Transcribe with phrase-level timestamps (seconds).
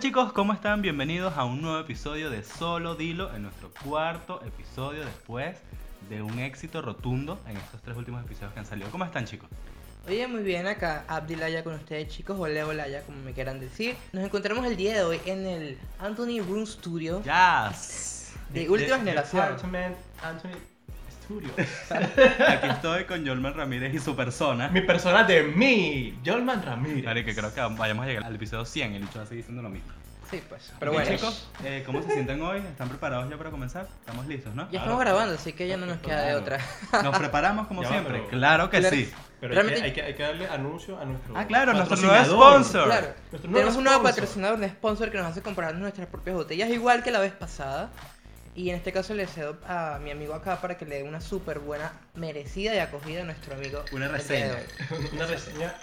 [0.00, 0.80] chicos, ¿cómo están?
[0.80, 5.58] Bienvenidos a un nuevo episodio de Solo Dilo, en nuestro cuarto episodio después
[6.08, 8.90] de un éxito rotundo en estos tres últimos episodios que han salido.
[8.90, 9.50] ¿Cómo están chicos?
[10.08, 13.94] Oye, muy bien, acá Abdilaya con ustedes chicos, o Leo Laya, como me quieran decir.
[14.12, 18.32] Nos encontramos el día de hoy en el Anthony Room Studio ¡Yes!
[18.54, 19.44] de última generación.
[21.30, 22.48] Anthony Studio.
[22.48, 24.68] Aquí estoy con Yolman Ramírez y su persona.
[24.68, 27.02] Mi persona de mí, Jolman Ramírez.
[27.02, 29.26] Claro, que creo que vayamos a llegar al episodio 100 y el hecho va a
[29.26, 29.92] seguir diciendo lo mismo.
[30.30, 30.72] Sí, pues.
[30.78, 32.58] Pero bueno, chicos, eh, ¿cómo se sienten hoy?
[32.58, 33.88] ¿Están preparados ya para comenzar?
[33.98, 34.70] ¿Estamos listos, no?
[34.70, 36.60] ya estamos grabando, así que ya no nos queda de otra.
[37.02, 38.18] ¿Nos preparamos como Ya va, siempre?
[38.18, 38.96] pero- Claro que Claro.
[38.96, 39.10] sí.
[39.40, 41.36] Pero hay Realmente- que, hay, que, hay que darle anuncio a nuestro.
[41.36, 42.84] Ah, claro, nuestro nuevo sponsor.
[42.84, 44.20] Claro, Nuestro nuevo tenemos un nuevo sponsor.
[44.20, 47.90] patrocinador, un sponsor que nos hace comprar nuestras propias botellas, igual que la vez pasada.
[48.54, 51.20] Y en este caso le cedo a mi amigo acá para que le dé una
[51.20, 53.84] súper buena, merecida y acogida a nuestro amigo.
[53.92, 54.56] Una reseña.
[55.12, 55.74] Una reseña.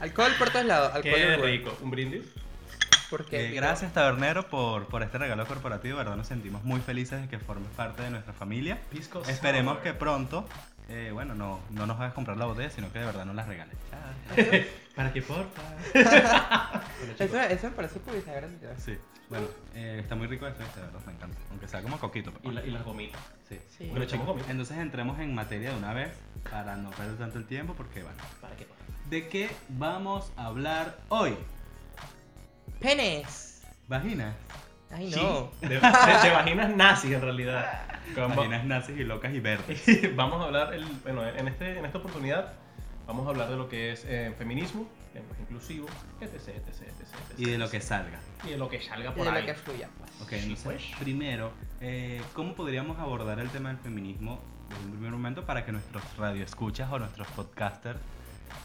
[0.00, 1.44] Alcohol por todos lados, alcohol Qué bueno.
[1.44, 1.78] rico.
[1.82, 2.24] Un brindis.
[3.10, 6.16] Porque Eh, gracias Tabernero por, por este regalo corporativo, ¿verdad?
[6.16, 8.80] Nos sentimos muy felices de que formes parte de nuestra familia.
[8.90, 9.82] Pisco Esperemos sour.
[9.84, 10.48] que pronto,
[10.88, 13.44] eh, bueno, no, no nos hagas comprar la botella, sino que de verdad nos la
[13.44, 13.76] regales.
[14.96, 15.62] Para que porfa.
[17.18, 18.78] Eso, eso me parece publicidad gratuita.
[18.78, 18.96] Sí,
[19.32, 21.36] bueno, eh, está muy rico esto, este, de verdad, me encanta.
[21.50, 22.32] Aunque sea como coquito.
[22.42, 23.20] Y, la- y las gomitas.
[23.48, 23.58] Sí.
[23.78, 23.86] Sí.
[23.88, 24.50] Bueno, echamos gomitas.
[24.50, 26.10] Entonces entremos en materia de una vez
[26.50, 28.72] para no perder tanto el tiempo porque, bueno, Para porfa.
[29.10, 31.34] ¿de qué vamos a hablar hoy?
[32.80, 33.62] Penes.
[33.88, 34.34] Vaginas.
[34.90, 35.50] Ay, Sí, no.
[35.62, 37.82] de, de- de vaginas nazis en realidad.
[38.14, 39.82] Como- Vaginas nazis y locas y verdes.
[40.16, 42.52] vamos a hablar, el, bueno, en, este, en esta oportunidad
[43.06, 45.86] vamos a hablar de lo que es eh, feminismo, lenguaje inclusivo,
[46.20, 47.38] etc, etc, etc, etc.
[47.38, 48.20] Y de lo que salga.
[48.44, 49.46] Y de lo que salga Y por de lo ahí.
[49.46, 50.10] que fluya, pues.
[50.22, 50.82] Ok, entonces, pues.
[50.98, 55.72] primero, eh, ¿cómo podríamos abordar el tema del feminismo desde un primer momento para que
[55.72, 57.98] nuestros radioescuchas o nuestros podcasters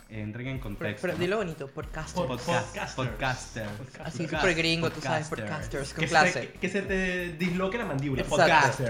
[0.10, 1.02] entren en Pero, contexto?
[1.02, 1.20] pero ¿no?
[1.20, 2.16] dilo bonito, podcast.
[2.16, 2.96] Pod- Podcast, Podcasters.
[2.96, 3.68] podcaster.
[4.06, 5.90] Así súper gringo, tú sabes, podcasters.
[5.90, 6.32] podcasters, con que, clase.
[6.34, 8.24] se, que, que se te disloque la mandíbula.
[8.24, 8.90] Podcasters.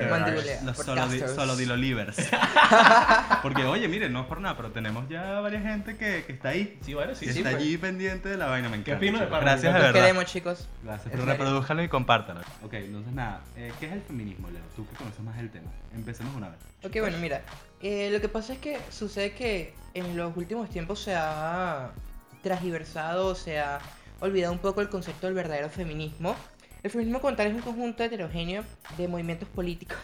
[0.63, 1.31] Los solo, di, Podcasters.
[1.35, 2.17] solo dilolivers.
[3.41, 6.49] Porque, oye, miren, no es por nada, pero tenemos ya varias gente que, que está
[6.49, 6.77] ahí.
[6.81, 7.39] Sí, vale, sí, que sí.
[7.39, 7.63] está pues.
[7.63, 8.97] allí pendiente de la vaina, me ¿Qué encanta.
[8.97, 9.27] opino de.
[9.27, 9.41] Pablo?
[9.45, 9.94] Gracias de verdad.
[9.94, 10.67] queremos, chicos.
[10.83, 12.41] Gracias, pero reprodújalo y compártalo.
[12.63, 14.61] Ok, entonces nada, eh, ¿qué es el feminismo, Leo?
[14.75, 15.69] Tú que conoces más el tema.
[15.95, 16.59] Empecemos una vez.
[16.83, 17.41] Ok, bueno, mira.
[17.81, 21.91] Eh, lo que pasa es que sucede que en los últimos tiempos se ha
[22.41, 23.79] transgiversado, se ha
[24.19, 26.35] olvidado un poco el concepto del verdadero feminismo.
[26.83, 28.63] El feminismo como tal es un conjunto heterogéneo
[28.97, 29.97] de movimientos políticos,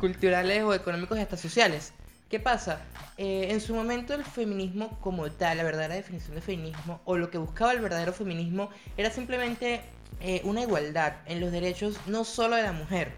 [0.00, 1.92] culturales o económicos y hasta sociales.
[2.30, 2.80] ¿Qué pasa?
[3.18, 7.30] Eh, en su momento el feminismo como tal, la verdadera definición de feminismo, o lo
[7.30, 9.82] que buscaba el verdadero feminismo, era simplemente
[10.20, 13.12] eh, una igualdad en los derechos no solo de la mujer,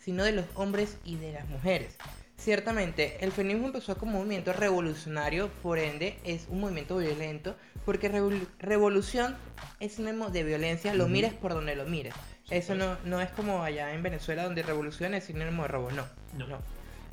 [0.00, 1.96] sino de los hombres y de las mujeres.
[2.38, 8.10] Ciertamente, el feminismo empezó como un movimiento revolucionario, por ende es un movimiento violento, porque
[8.10, 9.36] revol- revolución
[9.80, 12.14] es sinónimo de violencia, lo mires por donde lo mires.
[12.48, 12.78] Eso pues.
[12.78, 16.04] no, no es como allá en Venezuela donde revolución es sinónimo de robo, no.
[16.38, 16.58] No.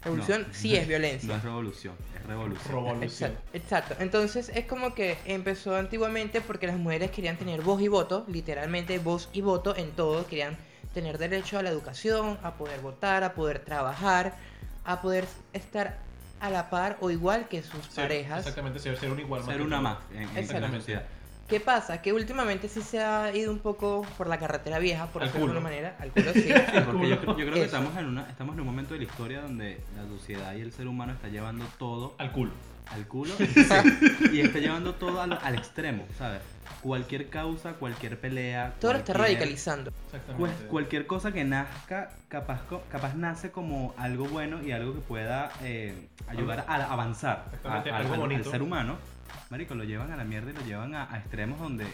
[0.03, 0.53] Revolución No.
[0.53, 1.27] sí es violencia.
[1.27, 2.71] No es revolución, es revolución.
[2.75, 3.03] Revolución.
[3.31, 3.95] Exacto, exacto.
[3.99, 8.99] Entonces es como que empezó antiguamente porque las mujeres querían tener voz y voto, literalmente
[8.99, 10.55] voz y voto en todo, querían
[10.93, 14.35] tener derecho a la educación, a poder votar, a poder trabajar,
[14.85, 15.97] a poder estar
[16.39, 18.39] a la par o igual que sus Ser- parejas.
[18.39, 20.77] Exactamente, ser, ser un igual Ser que una más en, Exactamente.
[20.79, 21.03] sociedad.
[21.47, 22.01] ¿Qué pasa?
[22.01, 25.45] Que últimamente sí se ha ido un poco por la carretera vieja, por Al decirlo
[25.47, 26.41] de alguna manera, al culo sí.
[26.41, 27.65] Sí, porque yo, yo creo que Eso.
[27.77, 30.71] estamos en, una, estamos en un momento de la historia donde la sociedad y el
[30.71, 32.51] ser humano está llevando todo Al culo.
[32.87, 33.33] al culo
[34.31, 36.41] y está llevando todo al, al extremo, ¿sabes?
[36.81, 38.73] Cualquier causa, cualquier pelea.
[38.79, 39.91] Todo lo está cualquier- radicalizando.
[39.91, 40.65] cual- Exactamente.
[40.67, 45.51] cualquier cosa que nazca, capaz, co- capaz nace como algo bueno y algo que pueda
[45.61, 48.97] eh, ayudar a avanzar a- algo al- ser humano.
[49.49, 51.85] Marico, lo llevan a la mierda y lo llevan a, a extremos donde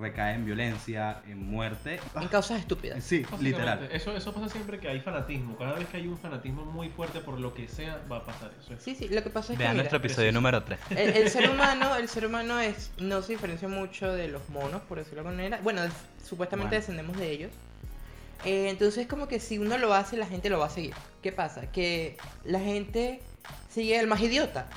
[0.00, 2.00] recae en violencia, en muerte.
[2.20, 3.02] En causas estúpidas.
[3.02, 3.88] Sí, literal.
[3.92, 5.56] Eso, eso pasa siempre que hay fanatismo.
[5.56, 8.50] Cada vez que hay un fanatismo muy fuerte por lo que sea, va a pasar
[8.60, 8.74] eso.
[8.80, 10.78] Sí, sí, lo que pasa es que Vean mira, nuestro episodio número 3.
[10.90, 14.82] El, el ser humano, el ser humano es, no se diferencia mucho de los monos,
[14.82, 15.60] por decirlo de alguna manera.
[15.62, 15.92] Bueno, es-
[16.26, 16.80] supuestamente Bueno.
[16.80, 17.50] descendemos de ellos.
[18.44, 20.94] Eh, entonces como que si uno lo hace, la gente lo va a seguir.
[21.22, 21.72] ¿Qué pasa?
[21.72, 23.20] Que la gente
[23.68, 24.68] sigue el más idiota.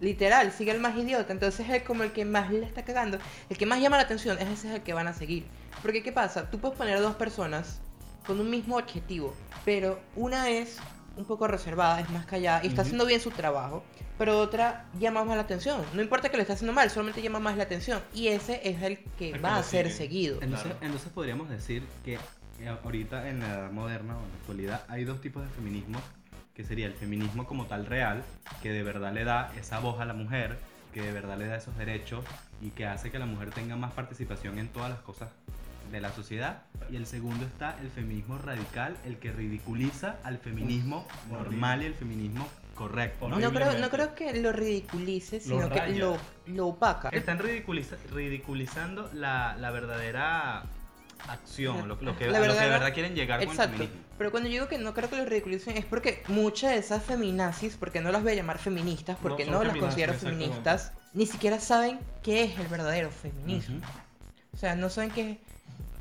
[0.00, 1.32] Literal, sigue el más idiota.
[1.32, 3.18] Entonces es como el que más le está cagando.
[3.50, 5.44] El que más llama la atención, ese es el que van a seguir.
[5.82, 6.50] Porque ¿qué pasa?
[6.50, 7.80] Tú puedes poner a dos personas
[8.26, 9.34] con un mismo objetivo,
[9.64, 10.76] pero una es
[11.16, 12.86] un poco reservada, es más callada y está Ujú.
[12.86, 13.82] haciendo bien su trabajo,
[14.18, 15.82] pero otra llama más la atención.
[15.94, 18.82] No importa que lo esté haciendo mal, solamente llama más la atención y ese es
[18.82, 19.96] el que El que va a lo ser sigue.
[19.96, 20.38] seguido.
[20.42, 20.78] Entonces, Claro.
[20.82, 22.14] entonces podríamos decir que
[22.60, 25.98] eh, ahorita en la edad moderna o en la actualidad hay dos tipos de feminismo,
[26.58, 28.24] que sería el feminismo como tal real,
[28.64, 30.58] que de verdad le da esa voz a la mujer
[30.92, 32.24] que de verdad le da esos derechos
[32.60, 35.30] y que hace que la mujer tenga más participación en todas las cosas
[35.92, 36.62] de la sociedad.
[36.90, 41.94] Y el segundo está el feminismo radical, el que ridiculiza al feminismo normal y el
[41.94, 43.28] feminismo correcto.
[43.28, 43.38] ¿no?
[43.38, 46.16] No creo, no creo que lo ridiculice, sino Lo que lo,
[46.46, 47.10] lo opaca.
[47.10, 50.64] Están ridiculiza- ridiculizando la, la verdadera
[51.26, 53.72] acción, lo, lo que, La a lo que de verdad quieren llegar con el Exacto.
[53.78, 54.02] feminismo.
[54.18, 57.02] Pero cuando yo digo que no creo que lo ridiculicen es porque muchas de esas
[57.02, 61.26] feminazis, porque no las voy a llamar feministas, porque son no, las considero feministas, ni
[61.26, 63.80] siquiera saben qué es el verdadero feminismo.
[64.54, 65.38] O sea, no saben qué,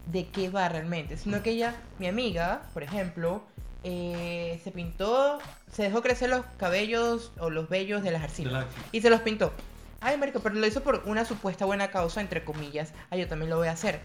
[0.07, 3.43] de qué va realmente, sino que ella, mi amiga, por ejemplo,
[3.83, 5.39] eh, se pintó,
[5.71, 9.53] se dejó crecer los cabellos o los vellos de las la- y se los pintó.
[9.99, 12.93] Ay, marico, pero lo hizo por una supuesta buena causa, entre comillas.
[13.09, 13.99] Ah, yo también lo voy a hacer.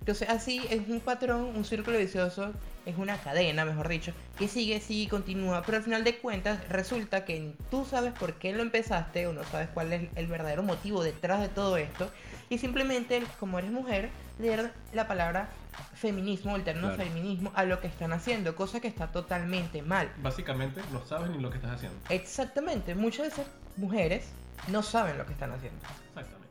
[0.00, 2.52] Entonces, así es un patrón, un círculo vicioso,
[2.84, 7.24] es una cadena, mejor dicho, que sigue, sigue, continúa, pero al final de cuentas resulta
[7.24, 11.02] que tú sabes por qué lo empezaste o no sabes cuál es el verdadero motivo
[11.02, 12.10] detrás de todo esto,
[12.48, 14.08] y simplemente, como eres mujer,
[14.38, 15.48] leer la palabra
[15.94, 17.02] feminismo, el término Claro.
[17.04, 20.10] feminismo, a lo que están haciendo, cosa que está totalmente mal.
[20.22, 21.98] Básicamente no sabes ni lo que estás haciendo.
[22.08, 23.46] Exactamente, muchas de esas
[23.76, 24.28] mujeres
[24.68, 25.78] no saben lo que están haciendo.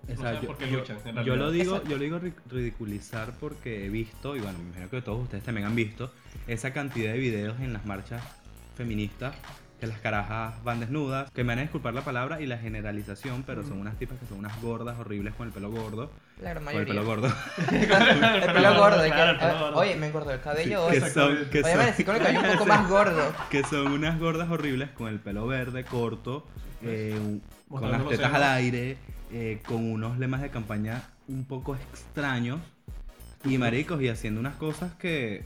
[0.07, 0.15] Exactamente.
[0.15, 1.35] No yo, por qué yo- luchan, en yo realidad.
[1.37, 1.89] lo digo, Exacto.
[1.89, 5.43] yo lo digo ri- ridiculizar porque he visto, y bueno, me imagino que todos ustedes
[5.43, 6.11] también han visto,
[6.47, 8.23] esa cantidad de videos en las marchas
[8.77, 9.35] feministas
[9.79, 13.43] que las carajas van desnudas, que me van a disculpar la palabra y la generalización,
[13.45, 16.09] pero son unas tipas que son unas gordas horribles con el pelo gordo.
[16.41, 16.93] La gran Con el mayoría.
[16.95, 17.27] pelo gordo.
[17.71, 19.01] El pelo gordo.
[19.03, 19.77] que- el pelo gordo.
[19.77, 21.09] Oye, me engordó el cabello que hoy.
[21.11, 23.33] son, que Oye, son- amanecí con el cabello un poco más gordo.
[23.51, 26.47] que son unas gordas horribles con el pelo verde, corto,
[26.81, 28.97] eh, con las tetas al aire,
[29.31, 32.59] eh, con unos lemas de campaña un poco extraños
[33.43, 35.43] y maricos y haciendo unas cosas que,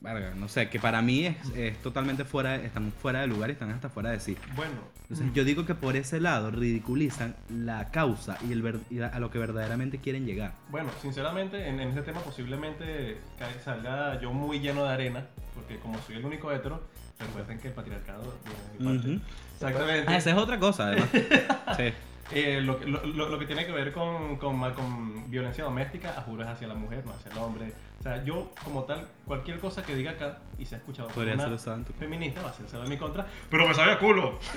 [0.00, 3.52] verga, no sé, que para mí es, es totalmente fuera, están fuera de lugar y
[3.52, 4.36] están hasta fuera de sí.
[4.56, 4.72] Bueno,
[5.02, 9.18] Entonces yo digo que por ese lado ridiculizan la causa y, el ver- y a
[9.20, 10.54] lo que verdaderamente quieren llegar.
[10.70, 13.18] bueno, sinceramente en, en este tema posiblemente
[13.64, 16.82] salga yo muy lleno de arena, porque como soy el único hetero,
[17.18, 19.10] recuerden que el patriarcado viene de mi parte.
[19.14, 19.20] Ujú.
[19.54, 20.04] Exactamente.
[20.12, 21.08] Ah, esa es otra cosa, además.
[21.76, 21.92] sí.
[22.34, 26.22] Eh, lo, que- lo, lo- que tiene que ver con, con, con violencia doméstica, a
[26.22, 27.72] juro es hacia la mujer, no hacia el hombre.
[28.00, 31.24] O sea, yo como tal, cualquier cosa que diga acá y se ha escuchado por
[31.24, 31.44] una
[31.84, 34.38] tu feminista va a ser en mi contra, pero me sabe a culo.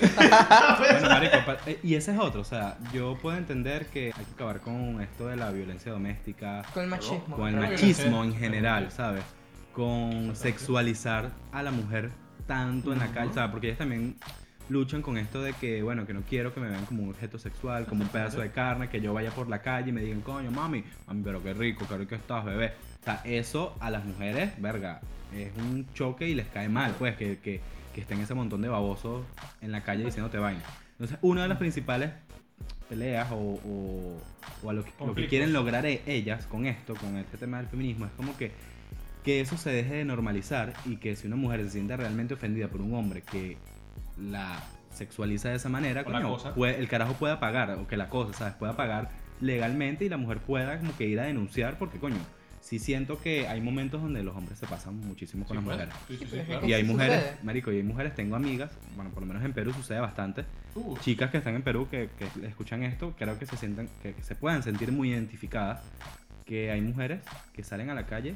[0.78, 1.36] Bueno, marico,
[1.66, 5.00] eh, y ese es otro, o sea, yo puedo entender que hay que acabar con
[5.00, 7.36] esto de la violencia doméstica, Con el machismo.
[7.36, 9.22] con el machismo en general, ¿sabes?
[9.74, 12.10] Con sexualizar a la mujer
[12.46, 13.34] tanto en la calle, Ujú.
[13.34, 13.50] ¿sabes?
[13.50, 14.16] Porque ellas también
[14.68, 17.38] luchan con esto de que, bueno, que no quiero que me vean como un objeto
[17.38, 20.20] sexual, como un pedazo de carne, que yo vaya por la calle y me digan,
[20.22, 22.72] coño, mami, mami, pero qué rico, qué rico estás, bebé.
[23.00, 25.00] O sea, eso a las mujeres, verga,
[25.32, 27.60] es un choque y les cae mal, pues, que, que,
[27.94, 29.24] que estén ese montón de babosos
[29.60, 30.62] en la calle diciéndote vaina.
[30.92, 32.10] Entonces, una de las principales
[32.88, 34.20] peleas o, o,
[34.64, 35.30] o a lo que, lo que Conflictos.
[35.30, 38.50] quieren lograr e- ellas con esto, con este tema del feminismo, es como que,
[39.26, 42.68] que eso se deje de normalizar y que si una mujer se siente realmente ofendida
[42.68, 43.58] por un hombre que
[44.18, 44.62] la
[44.94, 46.54] sexualiza de esa manera, coño, cosa.
[46.54, 48.54] puede- el carajo pueda pagar, o que la cosa, ¿sabes?
[48.54, 52.16] Pueda pagar legalmente y la mujer pueda como que ir a denunciar porque, coño,
[52.60, 55.88] sí siento que hay momentos donde los hombres se pasan muchísimo con Sí, las pues.
[55.88, 55.94] mujeres.
[56.08, 56.66] Sí, sí, pues, claro.
[56.68, 57.36] Y hay mujeres, sucede.
[57.42, 60.44] marico, y hay mujeres, tengo amigas, bueno, por lo menos en Perú sucede bastante,
[60.76, 64.12] Uh, chicas que están en Perú que, que escuchan esto, creo que se sientan, que,
[64.14, 65.80] que se puedan sentir muy identificadas,
[66.44, 67.22] que hay mujeres
[67.54, 68.34] que salen a la calle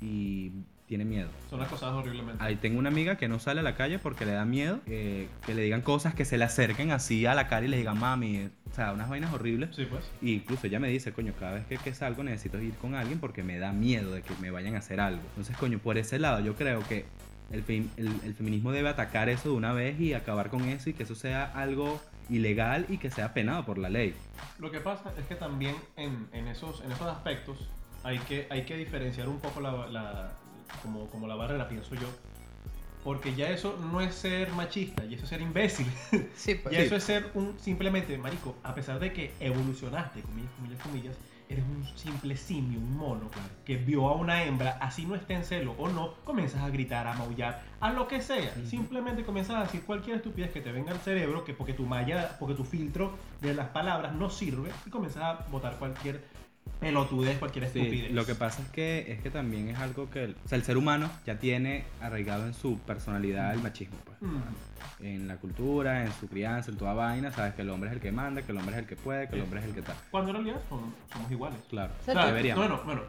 [0.00, 0.52] y
[0.86, 1.28] tienen miedo.
[1.50, 2.42] son acosadas horriblemente.
[2.42, 5.28] Ahí tengo una amiga que no sale a la calle porque le da miedo eh,
[5.44, 7.98] que le digan cosas que se le acerquen así a la cara y le digan
[7.98, 9.76] mami, o sea, unas vainas horribles.
[9.76, 10.10] Sí, pues.
[10.22, 13.18] Y incluso ella me dice, coño, cada vez que, que salgo necesito ir con alguien
[13.20, 15.20] porque me da miedo de que me vayan a hacer algo.
[15.30, 17.04] Entonces, coño, por ese lado yo creo que
[17.52, 17.64] el,
[17.98, 21.02] el- el feminismo debe atacar eso de una vez y acabar con eso y que
[21.02, 22.00] eso sea algo
[22.30, 24.14] ilegal y que sea penado por la ley.
[24.58, 27.68] Lo que pasa es que también en, en esos, en esos aspectos
[28.04, 30.32] hay que, hay que diferenciar un poco la, la-
[30.82, 32.08] como, como la barrera, pienso yo.
[33.04, 35.86] Porque ya eso no es ser machista, y eso es ser imbécil.
[36.36, 36.74] Sí, pues.
[36.74, 41.16] Y eso es ser un simplemente, marico, a pesar de que evolucionaste, comillas, comillas, comillas,
[41.48, 43.30] eres un simple simio, un mono,
[43.64, 47.06] que vio a una hembra, así no esté en celo o no, comienzas a gritar,
[47.06, 48.52] a maullar, a lo que sea.
[48.66, 52.36] Simplemente comienzas a decir cualquier estupidez que te venga al cerebro, que porque tu malla,
[52.38, 56.22] porque tu filtro de las palabras no sirve, y comienzas a botar cualquier
[56.80, 58.12] pelotudez, cualquier Sí, estupidez.
[58.12, 60.64] lo que pasa es que es que también es algo que el, o sea, el
[60.64, 64.16] ser humano ya tiene arraigado en su personalidad el machismo, pues.
[64.20, 64.38] Mm,
[65.00, 68.00] En la cultura, en su crianza, en toda vaina, sabes que el hombre es el
[68.00, 69.82] que manda, que el hombre es el que puede, que el hombre es el que
[69.82, 69.94] tal.
[70.10, 71.58] Cuando en realidad son- somos iguales.
[71.68, 71.92] Claro.
[72.00, 72.66] O sea, Claro, Deberíamos.
[72.66, 73.02] Bueno, bueno,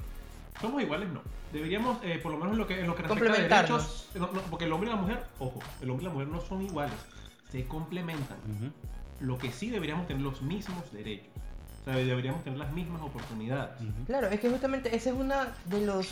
[0.61, 1.21] somos iguales, no.
[1.51, 4.31] Deberíamos, eh, por lo menos en lo que, en lo que respecta a derechos, no,
[4.31, 6.61] no, porque el hombre y la mujer, ojo, el hombre y la mujer no son
[6.61, 6.93] iguales,
[7.51, 8.37] se complementan.
[9.19, 11.27] Lo que sí deberíamos tener los mismos derechos.
[11.81, 13.79] O sea, deberíamos tener las mismas oportunidades.
[13.81, 14.05] Ujú.
[14.05, 16.05] Claro, es que justamente ese es uno de los.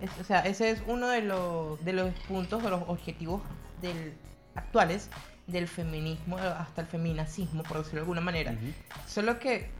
[0.00, 3.42] es- o sea, ese es uno de los, de los puntos o los objetivos
[3.82, 4.12] del,
[4.54, 5.08] actuales
[5.46, 8.52] del feminismo, hasta el feminacismo, por decirlo de alguna manera.
[8.52, 8.72] Ujú.
[9.06, 9.70] Solo que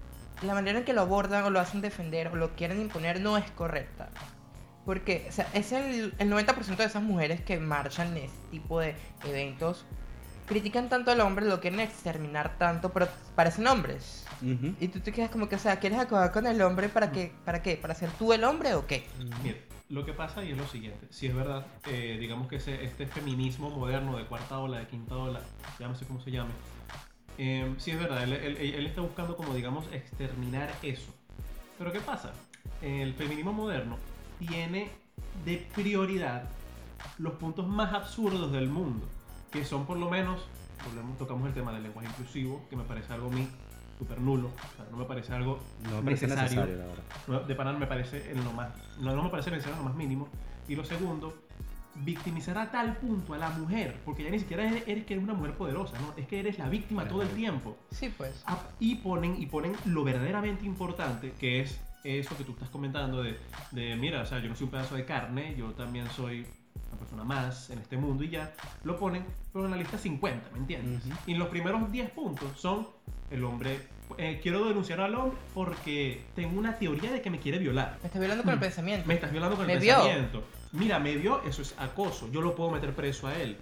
[0.42, 3.36] la manera en que lo abordan o lo hacen defender o lo quieren imponer no
[3.36, 4.08] es correcta.
[4.86, 8.80] Porque o sea, es el, el 90% de esas mujeres que marchan en este tipo
[8.80, 9.84] de eventos
[10.46, 14.24] critican tanto al hombre, lo quieren exterminar tanto, pero parecen hombres.
[14.42, 14.74] Ujú.
[14.80, 17.32] Y tú te quedas como que, o sea, ¿quieres acabar con el hombre para qué?
[17.44, 17.76] ¿Para qué?
[17.76, 19.04] ¿Para ser tú el hombre o qué?
[19.42, 19.56] Mira,
[19.88, 21.06] lo que pasa y es lo siguiente.
[21.10, 25.16] Si es verdad, eh, digamos que ese, este feminismo moderno de cuarta ola, de quinta
[25.16, 25.40] ola,
[25.98, 26.50] sé cómo se llame.
[27.38, 31.12] Eh, sí es verdad, él, él- él está buscando como, digamos, exterminar eso.
[31.78, 32.32] Pero ¿qué pasa?
[32.82, 33.96] El feminismo moderno
[34.38, 34.90] tiene
[35.44, 36.44] de prioridad
[37.18, 39.06] los puntos más absurdos del mundo,
[39.52, 40.42] que son por lo menos,
[40.84, 43.48] volvemos, tocamos el tema del lenguaje inclusivo, que me parece algo a mí
[43.98, 46.64] súper nulo, o sea, no me parece algo No me parece necesario.
[46.66, 46.94] necesario,
[47.28, 47.34] la.
[47.34, 48.68] No, de panar me parece en lo más
[49.00, 50.28] no, no me parece necesario en lo más mínimo
[50.68, 51.34] y lo segundo
[51.96, 55.24] victimizar a tal punto a la mujer porque ya ni siquiera eres, eres que eres
[55.24, 58.42] una mujer poderosa no es que eres la víctima todo el tiempo Sí, pues.
[58.46, 63.22] Ah, y ponen y ponen lo verdaderamente importante que es eso que tú estás comentando
[63.22, 63.36] de,
[63.72, 66.46] de mira o sea yo no soy un pedazo de carne yo también soy
[66.90, 68.52] una persona más en este mundo y ya
[68.84, 71.04] lo ponen pero en la lista 50 ¿me entiendes?
[71.04, 71.14] Ujú.
[71.26, 72.86] y los primeros 10 puntos son
[73.30, 73.80] el hombre
[74.16, 78.06] eh, quiero denunciar al hombre porque tengo una teoría de que me quiere violar Me
[78.06, 78.60] estás violando con el Mm.
[78.62, 79.06] pensamiento.
[79.06, 79.94] me estás violando con el Me vio.
[79.96, 80.44] pensamiento.
[80.72, 82.30] Mira, me vio, eso es acoso.
[82.30, 83.56] Yo lo puedo meter preso a él.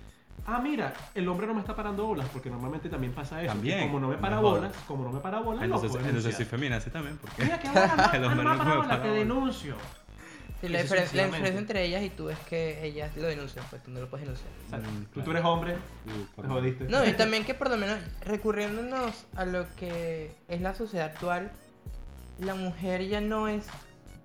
[0.46, 3.52] Ah, mira, el hombre no me está parando bolas, porque normalmente también pasa eso.
[3.52, 6.06] También, como no me para no bolas, como no me para bolas, Entonces, lo puedo
[6.06, 6.60] entonces sí, denunciar.
[6.60, 9.08] femina, sí también, porque Mira que bolas, no, El no me no para bolas, te
[9.08, 9.14] bolas.
[9.18, 9.76] denuncio.
[10.60, 13.82] Sí, la, diferen- la diferencia entre ellas y tú es que ellas lo denuncian, pues
[13.82, 14.50] tú no lo puedes denunciar.
[14.66, 15.24] O sea, Mm, tú, claro.
[15.24, 16.84] tú eres hombre, Uh, por te jodiste.
[16.84, 21.50] No, y también que por lo menos recurriéndonos a lo que es la sociedad actual,
[22.38, 23.66] la mujer ya no es,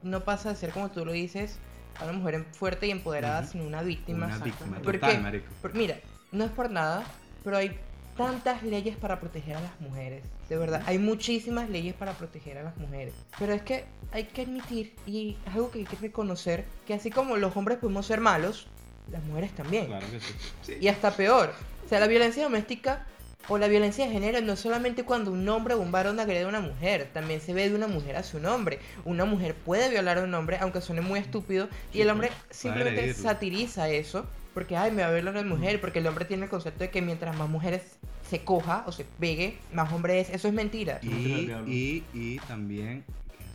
[0.04, 1.58] no pasa de ser como tú lo dices,
[2.00, 3.52] a una mujer fuerte y empoderada, Ujú.
[3.52, 4.28] sino una víctima.
[4.28, 5.48] Una víctima Porque- total, marico.
[5.62, 5.98] Por- mira,
[6.32, 7.04] no es por nada,
[7.44, 7.78] pero hay
[8.16, 10.24] tantas leyes para proteger a las mujeres.
[10.50, 13.14] De verdad, hay muchísimas leyes para proteger a las mujeres.
[13.40, 17.10] Pero es que hay que admitir, y es algo que hay que reconocer, que así
[17.10, 18.68] como los hombres podemos ser malos,
[19.12, 19.88] las mujeres también.
[19.88, 20.77] Claro que sí.
[20.80, 21.53] Y hasta peor.
[21.86, 23.06] O sea, la violencia doméstica
[23.48, 26.44] o la violencia de género no es solamente cuando un hombre o un varón agrede
[26.44, 28.80] a una mujer, también se ve de una mujer hacia un hombre.
[29.03, 32.32] Una mujer puede violar a un hombre, aunque suene muy estúpido, y Sí, el hombre
[32.50, 36.25] simplemente satiriza eso, porque, ay, me va a violar a la mujer, porque el hombre
[36.25, 37.82] tiene el concepto de que mientras más mujeres
[38.30, 40.30] se coja o se pegue, más hombre es.
[40.30, 41.00] Eso es mentira.
[41.01, 43.03] Y, y, y también,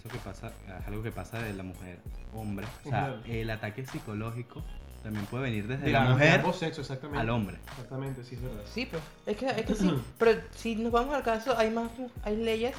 [0.06, 1.98] eso que pasa, es algo que pasa de la mujer,
[2.34, 2.66] hombre.
[2.84, 3.18] O sea, Claro.
[3.26, 4.62] el ataque psicológico
[5.02, 7.20] también puede venir desde De la mujer ambos sexos, exactamente.
[7.20, 7.56] al hombre.
[7.70, 8.62] Exactamente, sí, es verdad.
[8.72, 9.94] Sí, pues, es que, es que sí.
[10.18, 11.90] Pero si nos vamos al caso, hay más,
[12.25, 12.75] hay leyes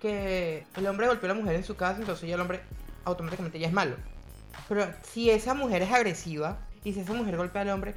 [0.00, 2.60] que el hombre golpeó a la mujer en su casa, entonces ya el hombre
[3.04, 3.96] automáticamente ya es malo.
[4.68, 7.94] Pero si esa mujer es agresiva y si esa mujer golpea al hombre,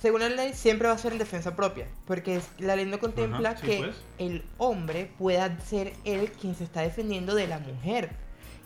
[0.00, 3.50] según la ley siempre va a ser en defensa propia, porque la ley no contempla
[3.50, 3.96] Ajá, sí, que pues.
[4.18, 8.10] el hombre pueda ser él quien se está defendiendo de la mujer.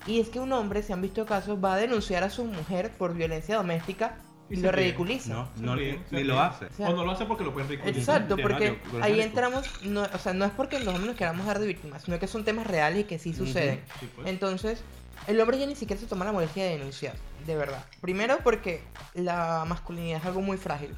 [0.06, 2.92] Y es que un hombre, se han visto casos, va a denunciar a su mujer
[2.96, 4.16] por violencia doméstica
[4.49, 5.32] y, lo ridiculiza.
[5.32, 6.66] No, no ríe, se ni lo hace.
[6.66, 8.23] O sea, o no lo hace porque lo pueden ridiculizar.
[8.23, 11.58] Exacto, porque ahí entramos, no, o sea, no es porque los hombres nos queramos dar
[11.58, 13.82] de víctimas, sino que son temas reales y que sí suceden.
[13.99, 14.28] Sí, pues.
[14.28, 14.82] Entonces,
[15.26, 17.14] el hombre ya ni siquiera se toma la molestia de denunciar,
[17.46, 17.85] de verdad.
[18.00, 18.82] Primero porque
[19.14, 20.94] la masculinidad es algo muy frágil.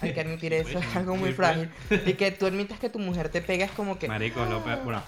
[0.00, 1.36] Hay que admitir Sí, eso, pues, es algo sí, muy pues.
[1.36, 1.70] frágil.
[2.06, 4.08] Y que tú admitas que tu mujer te pega es como que...
[4.08, 5.02] Marico, lo peor- Bueno,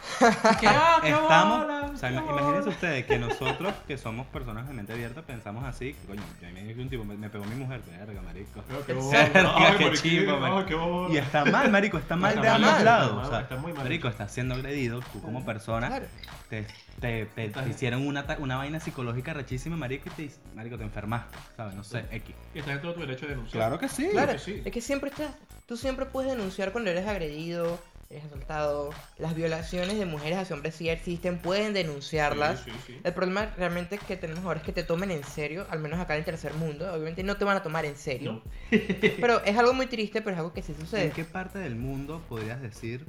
[0.61, 0.67] ¿Qué?
[0.69, 1.67] Ah, qué estamos.
[1.93, 5.95] O sea, imagínense ustedes que nosotros, que somos personas de mente abierta, pensamos así.
[5.95, 7.81] que, Coño, ya me un tipo, me, me pegó mi mujer.
[7.99, 8.63] Verga, marico.
[8.87, 8.95] Qué
[10.03, 11.13] Qué marico, qué bola.
[11.15, 13.11] Y está mal, marico, está mal Está de ambos mal, lados.
[13.15, 13.83] está o sea, está muy mal.
[13.85, 16.07] marico, estás siendo agredido, tú como persona, Claro.
[16.51, 16.67] te,
[17.01, 21.37] te, te- te hicieron una, una vaina psicológica rechísima, marico, y te, marico, te enfermaste,
[21.57, 21.75] ¿sabes?
[21.75, 22.35] No sé, X.
[22.55, 23.79] Y estás en todo tu derecho de denunciar.
[23.79, 24.09] que sí.
[24.13, 24.63] Claro, que sí.
[24.69, 25.35] Es que siempre estás,
[25.67, 27.79] tú siempre puedes denunciar cuando eres agredido,
[28.11, 32.61] eres asaltado, las violaciones de mujeres hacia hombres sí existen, pueden denunciarlas.
[32.61, 33.01] Sí, sí, sí.
[33.03, 36.15] El problema realmente que tenemos ahora es que te tomen en serio, al menos acá
[36.15, 36.91] en el tercer mundo.
[36.93, 38.33] Obviamente no te van a tomar en serio.
[38.33, 38.43] No.
[39.21, 41.11] Pero es algo muy triste, pero es algo que sí ¿En sucede.
[41.11, 43.05] qué parte del mundo podrías decir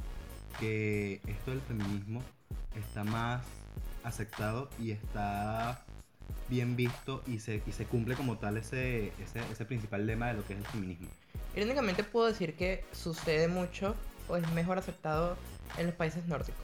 [0.59, 2.23] que esto del feminismo
[2.75, 3.43] está más
[4.03, 5.83] aceptado y está
[6.47, 10.33] bien visto y se, y se cumple como tal ese, ese, ese principal lema de
[10.35, 11.09] lo que es el feminismo?
[11.63, 13.93] Irónicamente puedo decir que sucede mucho
[14.29, 15.35] o es mejor aceptado
[15.77, 16.63] en los países nórdicos.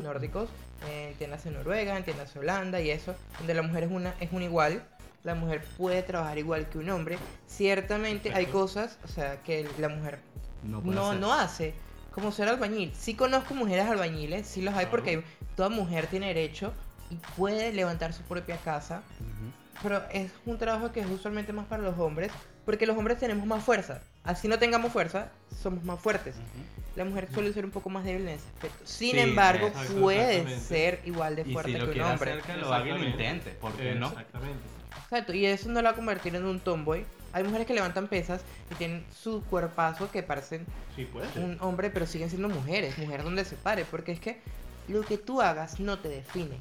[0.00, 0.48] Nórdicos,
[0.88, 4.82] eh, entiéndase Noruega, entiéndase Holanda y eso, donde la mujer es una, es un igual.
[5.22, 7.16] La mujer puede trabajar igual que un hombre.
[7.46, 10.18] Ciertamente hay cosas, o sea, que la mujer
[10.64, 10.80] No
[11.14, 11.74] no, hace.
[12.10, 12.92] como ser albañil.
[12.98, 14.90] Sí conozco mujeres albañiles, sí los hay Claro.
[14.90, 15.22] porque
[15.54, 16.72] toda mujer tiene derecho
[17.08, 19.52] y puede levantar su propia casa, Ujú.
[19.84, 22.32] pero es un trabajo que es usualmente más para los hombres,
[22.68, 24.02] porque los hombres tenemos más fuerza.
[24.24, 25.32] Así no tengamos fuerza,
[25.62, 26.34] somos más fuertes.
[26.36, 26.96] Ujú.
[26.96, 28.84] La mujer suele ser un poco más débil en ese aspecto.
[28.84, 32.32] Sin Sí, embargo, exacto, puede ser igual de Y fuerte si lo que un hombre.
[32.32, 33.52] hacer, que lo haga y lo intente.
[33.52, 34.08] ¿Por qué no?
[34.08, 34.58] Exactamente.
[35.02, 37.06] Exacto, y eso no la va a convertir en un tomboy.
[37.32, 42.04] Hay mujeres que levantan pesas y tienen su cuerpazo que parecen Sí, un hombre, pero
[42.06, 44.42] siguen siendo mujeres, mujer donde se pare, porque es que
[44.88, 46.58] lo que tú hagas no te define.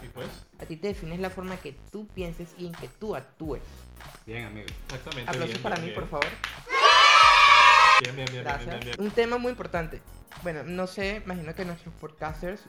[0.00, 0.28] Sí, pues.
[0.60, 3.62] A ti te define la forma que tú pienses y en que tú actúes.
[4.26, 4.66] Bien, amigo.
[4.84, 5.30] Exactamente.
[5.30, 6.00] Aplausos bien, para bien, mí, bien.
[6.00, 6.26] por favor.
[8.00, 8.66] Bien, bien, bien, bien, Gracias.
[8.70, 9.00] bien, bien.
[9.00, 10.00] Un tema muy importante.
[10.42, 12.60] Bueno, no sé, imagino que nuestros podcasters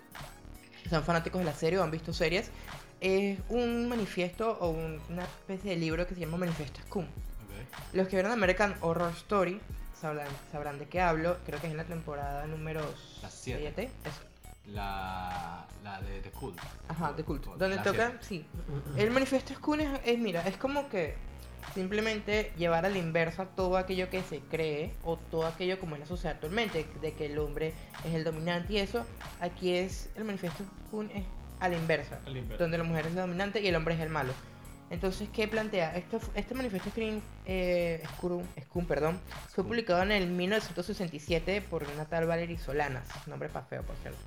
[0.90, 2.52] son fanáticos de la serie o han visto series.
[3.02, 7.06] Es un manifiesto o un- una especie de libro que se llama Manifiesto Scum.
[7.06, 7.94] Ok.
[7.94, 9.60] Los que vieron American Horror Story
[10.00, 11.38] sabrán, sabrán de qué hablo.
[11.46, 12.82] Creo que es en la temporada número
[13.22, 13.90] La siete.
[14.04, 14.12] 7.
[14.68, 16.54] La, la de The Cool.
[16.88, 17.52] Ajá, de culto.
[17.52, 18.26] La Donde toca, siete.
[18.26, 18.46] sí.
[18.98, 21.16] El manifiesto Skun es, es, mira, es como que
[21.74, 26.02] simplemente llevar a la inversa todo aquello que se cree o todo aquello como es
[26.02, 27.74] la sociedad actualmente, de que el hombre
[28.06, 29.06] es el dominante y eso.
[29.40, 31.24] Aquí es, el manifiesto Skun es
[31.60, 32.64] a la inversa, A la inversa.
[32.64, 34.34] donde la mujer es la dominante y el hombre es el malo.
[34.92, 35.96] Entonces, ¿qué plantea?
[35.96, 42.06] Esto, este manifiesto Skun, eh, Skun, Skun, perdón, fue publicado en el 1967 por una
[42.06, 44.20] tal Valerie Solanas, nombre pa' feo, por cierto.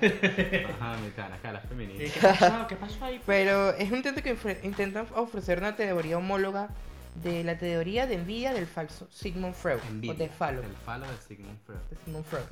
[0.80, 2.04] Ajá, mi cara, cara feminista.
[2.20, 2.66] ¿Qué pasó?
[2.66, 3.20] ¿Qué pasó ahí?
[3.26, 6.68] Pero es un intento que ofre- intentan ofrecer una teoría homóloga
[7.22, 10.14] de la teoría de envidia del falso Sigmund Freud, Envidia.
[10.14, 11.78] o de Falo, El falo de Sigmund Freud.
[11.90, 12.44] de Sigmund Freud.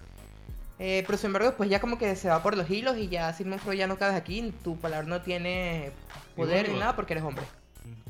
[0.78, 3.32] Eh, pero sin embargo, pues ya como que se va por los hilos y ya
[3.32, 5.92] Sigmund Freud ya no cabes aquí, tu palabra no tiene
[6.34, 7.44] poder ni nada porque eres hombre.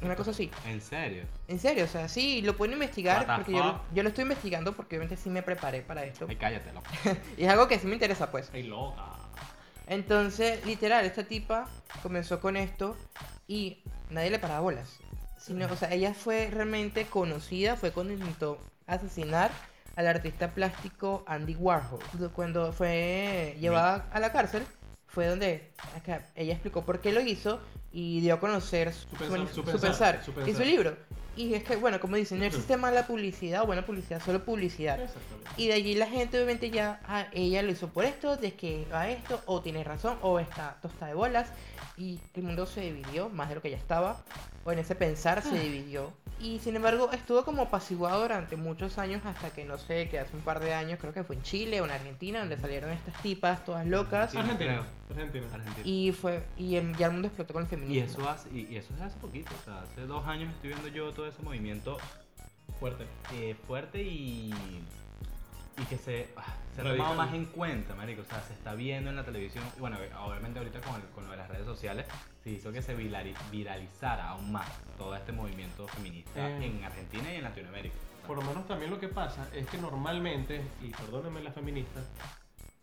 [0.00, 0.50] Una cosa así.
[0.66, 1.24] ¿En serio?
[1.48, 4.72] En serio, o sea, sí, lo pueden investigar porque yo, lo- yo lo estoy investigando
[4.72, 6.26] porque obviamente sí me preparé para esto.
[6.28, 6.86] Ay, cállate, loco.
[7.36, 8.50] Y es algo que sí me interesa, pues.
[8.52, 9.02] Ay, loca.
[9.86, 11.68] Entonces, literal, esta tipa
[12.02, 12.96] comenzó con esto
[13.46, 13.78] y
[14.10, 14.98] nadie le paraba bolas.
[15.38, 19.50] Sino, o sea, ella fue realmente conocida, fue cuando intentó asesinar
[19.96, 22.00] al artista plástico Andy Warhol.
[22.34, 24.64] Cuando fue llevada a la cárcel,
[25.06, 27.60] fue donde acá, ella explicó por qué lo hizo
[27.92, 30.96] y dio a conocer su, Su pensar, su su pensar, y su libro.
[31.36, 35.00] Y es que, bueno, como dicen, no existe mala publicidad o buena publicidad, solo publicidad.
[35.56, 38.86] Y de allí la gente obviamente ya, ah, ella lo hizo por esto, de que
[38.92, 41.48] a esto, o tiene razón, o está tosta de bolas.
[41.96, 44.20] Y el mundo se dividió, más de lo que ya estaba,
[44.64, 46.12] o en ese pensar se dividió.
[46.40, 50.34] Y sin embargo estuvo como apaciguado durante muchos años hasta que no sé, que hace
[50.36, 53.22] un par de años, creo que fue en Chile o en Argentina, donde salieron estas
[53.22, 54.34] tipas todas locas.
[54.34, 54.84] Argentina.
[55.08, 55.46] Argentina.
[55.54, 55.86] Argentina.
[55.86, 58.04] Y fue y el, ya el mundo explotó con el Y feminismo.
[58.22, 60.88] eso, hace, y, y eso es hace poquito, o sea, hace dos años estoy viendo
[60.88, 61.98] yo todo ese movimiento
[62.80, 63.06] Fuerte.
[63.34, 64.52] eh, fuerte y,
[65.80, 68.74] y que se, ah, se ha tomado más en cuenta, marico, o sea, se está
[68.74, 71.64] viendo en la televisión, y bueno, obviamente ahorita con, el- con lo de las redes
[71.66, 72.06] sociales,
[72.42, 76.66] se hizo que se virali- viralizara aún más todo este movimiento feminista Eh.
[76.66, 77.94] en Argentina y en Latinoamérica.
[78.26, 82.04] Por lo menos también lo que pasa es que normalmente, y perdónenme las feministas,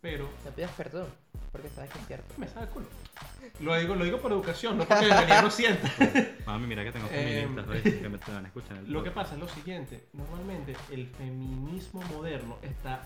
[0.00, 1.06] pero No pidas perdón,
[1.52, 2.34] porque sabes que es cierto.
[2.38, 2.86] me sabe el culo.
[3.60, 5.90] Lo digo, lo digo por educación, no porque debería no sienta.
[6.46, 8.00] Mami, mira que tengo Eh, feministas ¿oíste?
[8.00, 8.72] que me te van a escuchar.
[8.78, 9.28] en el Lo que podcast.
[9.30, 13.02] pasa es lo siguiente, normalmente el feminismo moderno está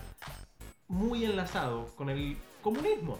[0.87, 3.19] muy enlazado con el comunismo,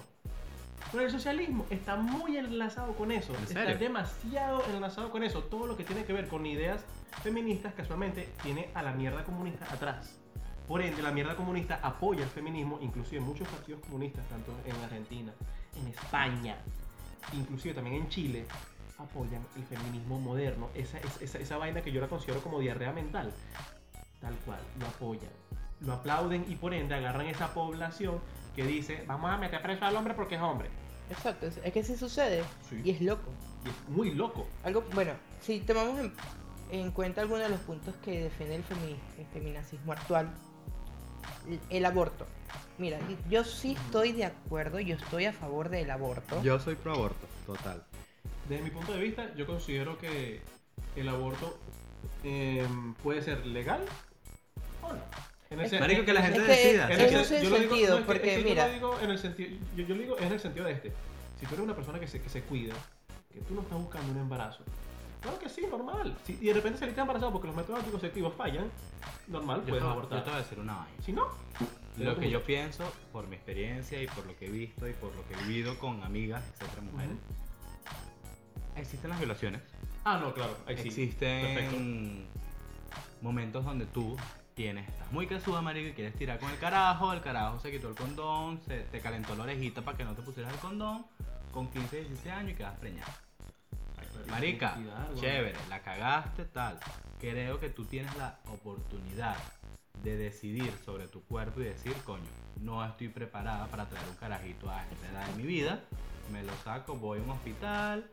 [0.91, 3.77] con el socialismo, está muy enlazado con eso, ¿En está serio?
[3.77, 6.85] demasiado enlazado con eso, todo lo que tiene que ver con ideas
[7.23, 10.17] feministas casualmente tiene a la mierda comunista atrás.
[10.67, 15.31] Por ende, la mierda comunista apoya el feminismo, inclusive muchos partidos comunistas, tanto en Argentina,
[15.79, 16.57] en España,
[17.33, 18.45] inclusive también en Chile,
[18.97, 23.31] apoyan el feminismo moderno, esa, esa, esa, vaina que yo la considero como diarrea mental.
[24.19, 25.29] Tal cual, lo apoyan,
[25.81, 28.19] lo aplauden y por ende agarran esa población
[28.55, 30.69] que dice, vamos a meter preso al hombre porque es hombre.
[31.09, 32.81] Exacto, es, que sí sucede Sí.
[32.83, 33.31] y es loco.
[33.63, 34.45] Y es muy loco.
[34.63, 36.11] Algo, bueno, si tomamos en,
[36.71, 40.29] en cuenta algunos de los puntos que defiende el, femi- el feminacismo actual,
[41.47, 42.25] el, el aborto.
[42.77, 46.41] Mira, yo sí estoy de acuerdo, yo estoy a favor del aborto.
[46.43, 47.83] Yo soy pro aborto, total.
[48.47, 50.41] Desde mi punto de vista, yo considero que
[50.95, 51.57] el aborto
[52.23, 53.81] em, puede ser legal
[54.81, 54.99] o no.
[55.49, 56.85] En Es- sen- Marico, que la gente Es que- decida.
[56.85, 58.67] en el el yo lo digo- sentido, no, es que- porque es que mira- Yo
[58.67, 60.93] lo digo en el sentido, yo, yo lo digo en el sentido de este.
[61.39, 62.73] Si tú eres una persona que se, que se cuida,
[63.33, 64.63] que tú no estás buscando un embarazo,
[65.21, 66.17] claro que sí, normal.
[66.25, 68.69] Si, y de repente saliste embarazado porque los métodos anticonceptivos fallan,
[69.27, 70.17] normal, Yo puedes te, abortar.
[70.19, 71.01] yo te voy a decir una vaina.
[71.03, 71.27] Si no,
[71.97, 75.13] Lo que yo pienso, por mi experiencia y por lo que he visto y por
[75.15, 77.17] lo que he vivido con amigas, etcétera, mujeres,
[78.75, 79.61] existen las violaciones.
[80.03, 80.87] Ah, no, claro, ahí sí.
[80.87, 81.77] existen Perfecto.
[83.21, 84.15] momentos donde tú
[84.53, 87.89] tienes, estás muy casuda, marico, y quieres tirar con el carajo, el carajo se quitó
[87.89, 91.05] el condón, se te calentó la orejita para que no te pusieras el condón,
[91.51, 93.13] con 15, 16 años y quedas preñada.
[94.29, 94.77] Marica,
[95.15, 96.79] chévere, la cagaste, tal.
[97.19, 99.35] Creo que tú tienes la oportunidad
[100.03, 102.25] de decidir sobre tu cuerpo y decir, coño,
[102.61, 105.81] no estoy preparada para traer un carajito a esta edad de mi vida.
[106.31, 108.05] Me lo saco, voy a un hospital,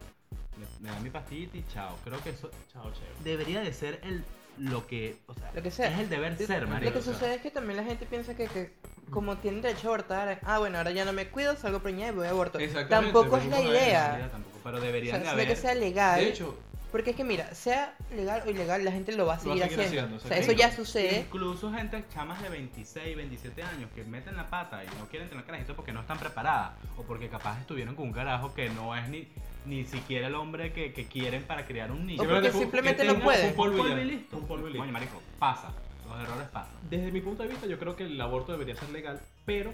[0.56, 1.96] me, me dan mi pastillita y chao.
[2.04, 3.14] Creo que eso Chao, chévere.
[3.24, 4.24] debería de ser el
[4.58, 5.88] lo que, o sea, Lo que sea.
[5.92, 6.92] es el deber ser, Lo marico.
[6.92, 7.12] que o sea.
[7.12, 8.72] sucede es que también la gente piensa que, que
[9.10, 12.14] como tienen derecho a abortar, ah, bueno, ahora ya no me cuido, salgo preñada y
[12.14, 12.58] voy a aborto.
[12.58, 14.28] Exactamente, Tampoco es la idea.
[14.32, 16.20] Tampoco, pero O deberían sea, de de haber que sea legal.
[16.20, 16.56] De hecho,
[16.94, 19.64] Porque es que mira, sea legal o ilegal, la gente lo va a va seguir,
[19.64, 20.14] seguir haciendo.
[20.14, 21.22] haciendo, o sea, eso ya sucede.
[21.22, 25.44] Incluso gente, chamas de 26, 27 años que meten la pata y no quieren tener
[25.44, 29.08] carajito porque no están preparadas o porque capaz estuvieron con un carajo que no es
[29.08, 29.26] ni,
[29.66, 32.22] ni siquiera el hombre que, que quieren para criar un niño.
[32.22, 33.48] O porque Simplemente simplemente que no pueden.
[33.48, 34.36] Un polvo y Un polvo y listo.
[34.36, 34.82] Un polvo y listo.
[34.82, 35.72] Coño, marico, pasa.
[36.06, 36.76] Los errores pasan.
[36.88, 39.72] Desde mi punto de vista, yo creo que el aborto debería ser legal, pero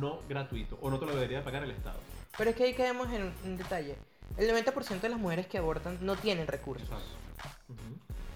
[0.00, 0.78] no gratuito.
[0.80, 2.00] O no te lo debería pagar el Estado.
[2.38, 3.98] Pero es que ahí caemos en un detalle.
[4.36, 6.88] El 90% de las mujeres que abortan no tienen recursos.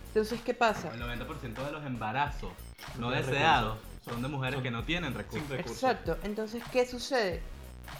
[0.09, 0.91] Entonces, ¿qué pasa?
[0.95, 2.53] El 90% de los embarazos
[2.99, 4.05] no deseados recursos.
[4.13, 5.47] son de mujeres Son que no tienen recursos.
[5.49, 5.83] sin recursos.
[5.83, 6.17] Exacto.
[6.23, 7.43] Entonces, ¿qué sucede?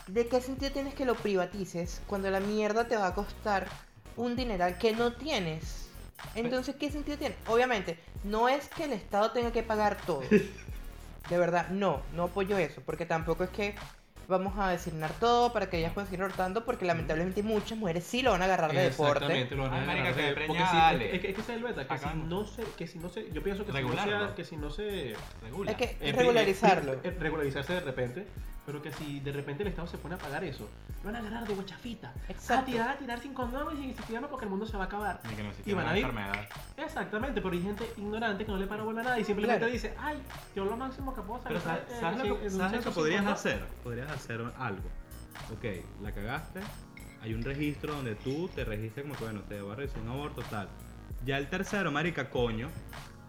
[0.07, 3.69] ¿De qué sentido tienes que lo privatices cuando la mierda te va a costar
[4.17, 5.89] un dineral que no tienes?
[6.35, 7.37] Entonces, ¿qué sentido tiene?
[7.49, 10.23] Obviamente, no es que el Estado tenga que pagar todo.
[11.29, 13.75] De verdad, no, no apoyo eso, porque tampoco es que
[14.29, 18.23] vamos a designar todo para que ellas puedan seguir abortando, porque lamentablemente muchas mujeres sí
[18.23, 19.13] lo van a agarrar de deporte.
[19.25, 21.63] Exactamente, lo van a agarrar de- porque si- es, que, es que ese es el
[21.63, 24.29] beta, que si no se, que si no se, yo pienso que si no, Regularlo.
[24.29, 25.71] se, que si no se Regula.
[25.73, 26.97] Es que regularizarlo.
[27.21, 28.27] regularizarse de repente,
[28.67, 30.69] pero que si de repente el Estado se pone a pagar eso,
[31.03, 32.67] lo van a agarrar de guachafita, a Exacto.
[32.67, 35.21] tirar, a tirar sin condones y sin cepillarme porque el mundo se va a acabar.
[35.31, 36.07] Ni que no Y van a ir-.
[36.77, 39.73] Exactamente, pero hay gente ignorante que no le para bola a nada y simplemente Claro.
[39.73, 40.19] dice, ay,
[40.57, 42.93] yo lo máximo que puedo hacer Pero es, ¿sabes, eh, sabes lo que, sabes lo
[42.93, 43.35] podrías condón".
[43.35, 43.65] hacer?
[43.85, 44.89] Podrías hacer algo.
[45.53, 45.65] Ok,
[46.03, 46.61] la cagaste.
[47.23, 50.09] Hay un registro donde tú te registras como que, bueno, te voy a realizar un
[50.09, 50.69] aborto, tal.
[51.25, 52.69] Ya el tercero, marica, coño.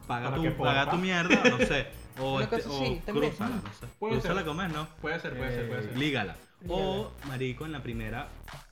[0.07, 1.87] Paga, ¿Para tu, paga tu mierda, no sé.
[2.19, 3.29] O, este, o también.
[3.29, 3.85] crúzala, no sé.
[3.99, 4.21] Puede ser.
[4.23, 4.87] Crúzala comer, ¿no?
[5.01, 5.97] Puede ser, puede ser, puede Eh, ser.
[5.99, 6.35] Lígala.
[6.67, 8.27] O, marico, en la primera,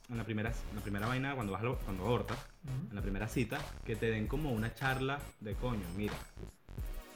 [0.10, 2.40] en la primera, en la primera vaina, cuando vas a lo- cuando abortas,
[2.90, 6.16] en la primera cita, que te den como una charla de coño, mira,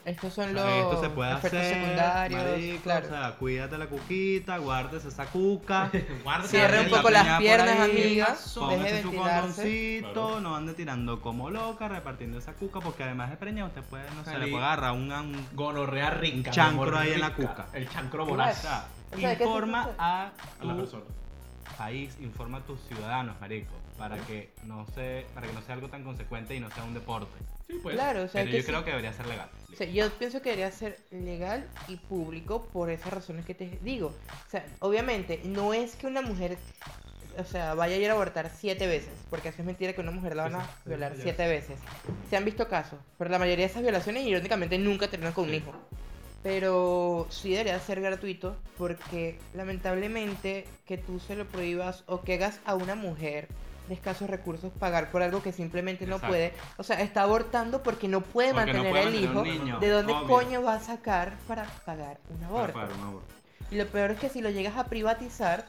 [0.06, 2.44] Estos son los esto se puede efectos hacer, secundarios.
[2.44, 3.06] marico, claro.
[3.06, 5.92] o sea, cuídate la cuquita, guárdese esa cuca,
[6.46, 8.36] Cierre un la poco las piernas, ahí, amiga.
[8.56, 10.40] póngase Deje su condoncito, Claro.
[10.40, 14.24] no ande tirando como loca, repartiendo esa cuca, porque además de preñada usted puede, no
[14.24, 16.52] sé, le puede agarrar un, un Gonorrea rica.
[16.52, 17.68] Chancro ahí en la cuca.
[17.74, 18.86] El chancro voraz o sea,
[19.16, 21.04] O sea, ¿qué informa a a la tu persona.
[21.78, 25.90] país, informa a tus ciudadanos, marico, para que no se, para que no sea algo
[25.90, 27.38] tan consecuente y no sea un deporte.
[27.68, 27.96] Sí, pues.
[27.96, 28.68] Claro, o sea, Pero que yo sí.
[28.70, 29.50] creo que debería ser legal.
[29.72, 33.80] O sea, yo pienso que debería ser legal y público por esas razones que te
[33.82, 34.08] digo.
[34.48, 36.58] O sea, obviamente, no es que una mujer,
[37.38, 40.12] o sea, vaya a ir a abortar siete veces, porque eso es mentira que una
[40.12, 41.80] mujer la van a violar siete veces.
[42.30, 45.54] Se han visto casos, pero la mayoría de esas violaciones, irónicamente, nunca terminan con un
[45.54, 45.72] hijo.
[46.42, 52.60] Pero sí debería ser gratuito, porque lamentablemente que tú se lo prohíbas o que hagas
[52.66, 53.48] a una mujer
[53.90, 58.08] de escasos recursos pagar por algo que simplemente no puede, o sea, está abortando porque
[58.08, 59.44] no puede Porque no mantener puede el hijo.
[59.44, 60.28] niño, ¿De dónde obvio.
[60.28, 62.74] coño va a sacar para pagar un Para aborto?
[62.74, 63.34] pagar un aborto.
[63.72, 65.66] Y lo peor es que si lo llegas a privatizar,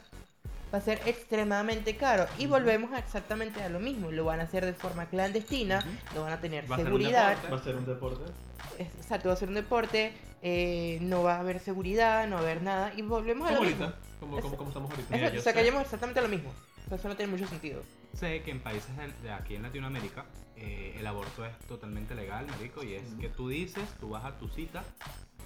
[0.73, 2.25] va a ser extremadamente caro.
[2.37, 4.11] Y volvemos a exactamente a lo mismo.
[4.11, 5.83] Lo van a hacer de forma clandestina,
[6.15, 7.37] no van a tener Va seguridad.
[7.51, 8.31] Va a ser un deporte.
[8.79, 12.43] Exacto, va a ser un deporte, eh, no va a haber seguridad, no va a
[12.43, 12.93] haber nada.
[12.95, 13.85] Y volvemos a lo ahorita.
[13.87, 13.93] mismo.
[14.19, 15.15] Como, como, como estamos ahorita.
[15.15, 16.51] Mira, o sea, exactamente a lo mismo.
[16.95, 17.81] Eso no tiene mucho sentido.
[18.13, 18.89] Sé que en países
[19.23, 20.25] de, aquí en Latinoamérica
[20.55, 24.37] eh, el aborto es totalmente legal, marico, y es que tú dices, tú vas a
[24.37, 24.83] tu cita,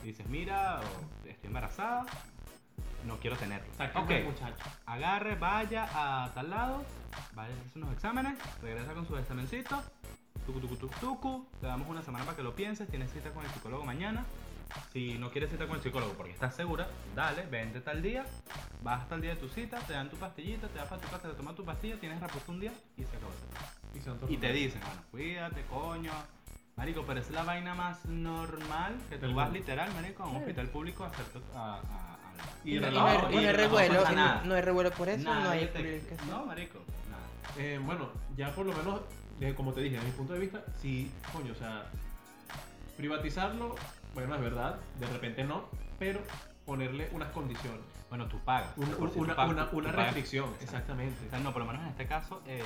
[0.04, 0.82] y dices, mira,
[1.26, 2.06] estoy embarazada,
[3.06, 3.68] no quiero tenerlo.
[3.78, 4.64] Saca Ok, al muchacho.
[4.88, 6.84] agarre, vaya a tal lado,
[7.34, 9.82] vaya a hacer unos exámenes, regresa con su examencito,
[10.46, 13.46] tucu, tucu, tucu, tucu, te damos una semana para que lo pienses, tienes cita con
[13.46, 14.26] el psicólogo mañana.
[14.93, 18.25] Si no quieres cita con el psicólogo porque estás segura, dale, vente tal día,
[18.82, 21.08] vas hasta el día de tu cita, te dan tu pastillita, te vas para tu
[21.10, 23.32] casa, te tomas tu pastilla, tienes repuesto un día y se acabó.
[23.93, 26.12] Y, Y te dicen, bueno, cuídate, coño.
[26.78, 30.67] Marico, pero es la vaina más normal que tú vas literal, marico, a un hospital
[30.67, 32.17] público a hacerte a, a, a-
[32.65, 33.93] Y Y, no, no hay- y y no hay revuelo,
[34.45, 35.80] no hay revuelo por eso, no hay te-.
[36.30, 37.23] No, marico, nada.
[37.65, 39.01] Eh, bueno, ya por lo menos,
[39.39, 41.86] eh, como te dije, desde mi punto de vista, sí, coño, o sea,
[42.97, 43.75] privatizarlo,
[44.15, 45.65] bueno, es verdad, de repente no,
[45.99, 46.19] pero
[46.65, 48.69] ponerle unas condiciones, Bueno, tú pagas.
[48.78, 50.06] una, de por sí tú una, pagas, una, tú una pagas.
[50.06, 50.63] restricción, Exacto.
[50.65, 51.28] exactamente.
[51.28, 52.63] O sea, no, por lo menos en este caso, eh,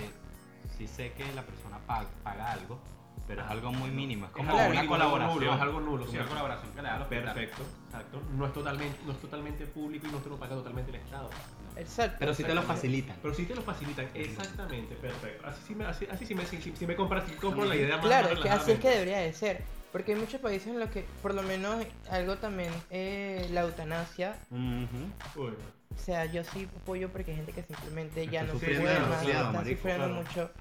[0.77, 2.79] sí sé que la persona paga, paga algo
[3.27, 4.25] pero es algo muy mínimo.
[4.25, 5.39] Es Es como algo una mínimo, colaboración.
[5.39, 6.17] nulo, es algo nulo, sí.
[6.17, 7.07] una colaboración que le da.
[7.09, 8.21] Perfecto, exacto.
[8.35, 11.29] No es totalmente, no es totalmente público y no te lo paga totalmente el Estado.
[11.75, 12.15] Exacto.
[12.17, 13.17] Pero sí te lo facilitan.
[13.21, 15.47] Pero sí te lo facilitan, exactamente, perfecto.
[15.47, 18.05] Así sí me, así, así sí me, sí, sí- me compras, compro la idea más
[18.05, 19.63] Claro, es que así es que debería de ser.
[19.91, 24.36] Porque hay muchos países en los que, por lo menos, algo también, eh, la eutanasia.
[24.52, 25.41] Ujú.
[25.47, 25.54] Uy,
[25.95, 28.99] O sea, yo sí apoyo porque hay gente que simplemente ya Está no se puede
[28.99, 30.13] más, está marico, sufriendo claro.
[30.23, 30.52] mucho.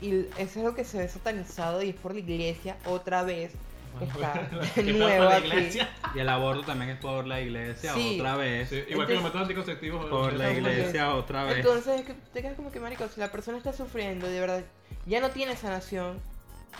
[0.00, 3.52] Y eso es algo que se ve satanizado y es por la iglesia otra vez
[3.98, 4.32] que está
[4.74, 5.78] ¿Qué de pasa nuevo con la aquí.
[6.14, 8.16] Y el aborto también es por la iglesia Sí.
[8.20, 8.68] otra vez.
[8.68, 10.06] Sí, igual que Entonces- los métodos anticonceptivos.
[10.06, 11.56] Por la Entonces- iglesia otra vez.
[11.56, 14.62] Entonces es que te quedas como que, marico, si la persona está sufriendo, de verdad,
[15.06, 16.20] ya no tiene sanación,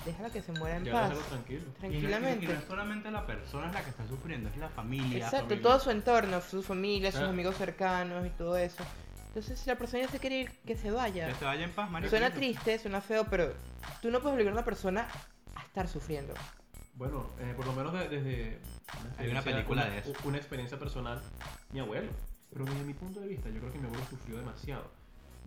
[0.04, 1.18] déjala que se muera en Ya paz.
[1.28, 1.60] tranquilo.
[1.60, 2.46] Y no- y- Tranquilamente.
[2.46, 5.18] No es solamente la persona es la que está sufriendo, es la familia.
[5.18, 5.62] Exacto, familia.
[5.62, 7.28] todo su entorno, su familia, sus Ah.
[7.30, 8.82] amigos cercanos y todo eso.
[9.28, 11.28] Entonces, si la persona ya se quiere ir, que se vaya.
[11.28, 12.10] Que se vaya en paz, marico.
[12.10, 13.52] Suena triste, suena feo, pero
[14.02, 15.06] tú no puedes obligar a una persona
[15.54, 16.34] a estar sufriendo.
[16.94, 18.58] Bueno, eh, por lo menos de- desde
[19.18, 20.12] Hay una película una- de eso.
[20.24, 21.20] Una experiencia personal,
[21.72, 22.10] mi abuelo.
[22.50, 24.90] Pero desde mi punto de vista, yo creo que mi abuelo sufrió demasiado.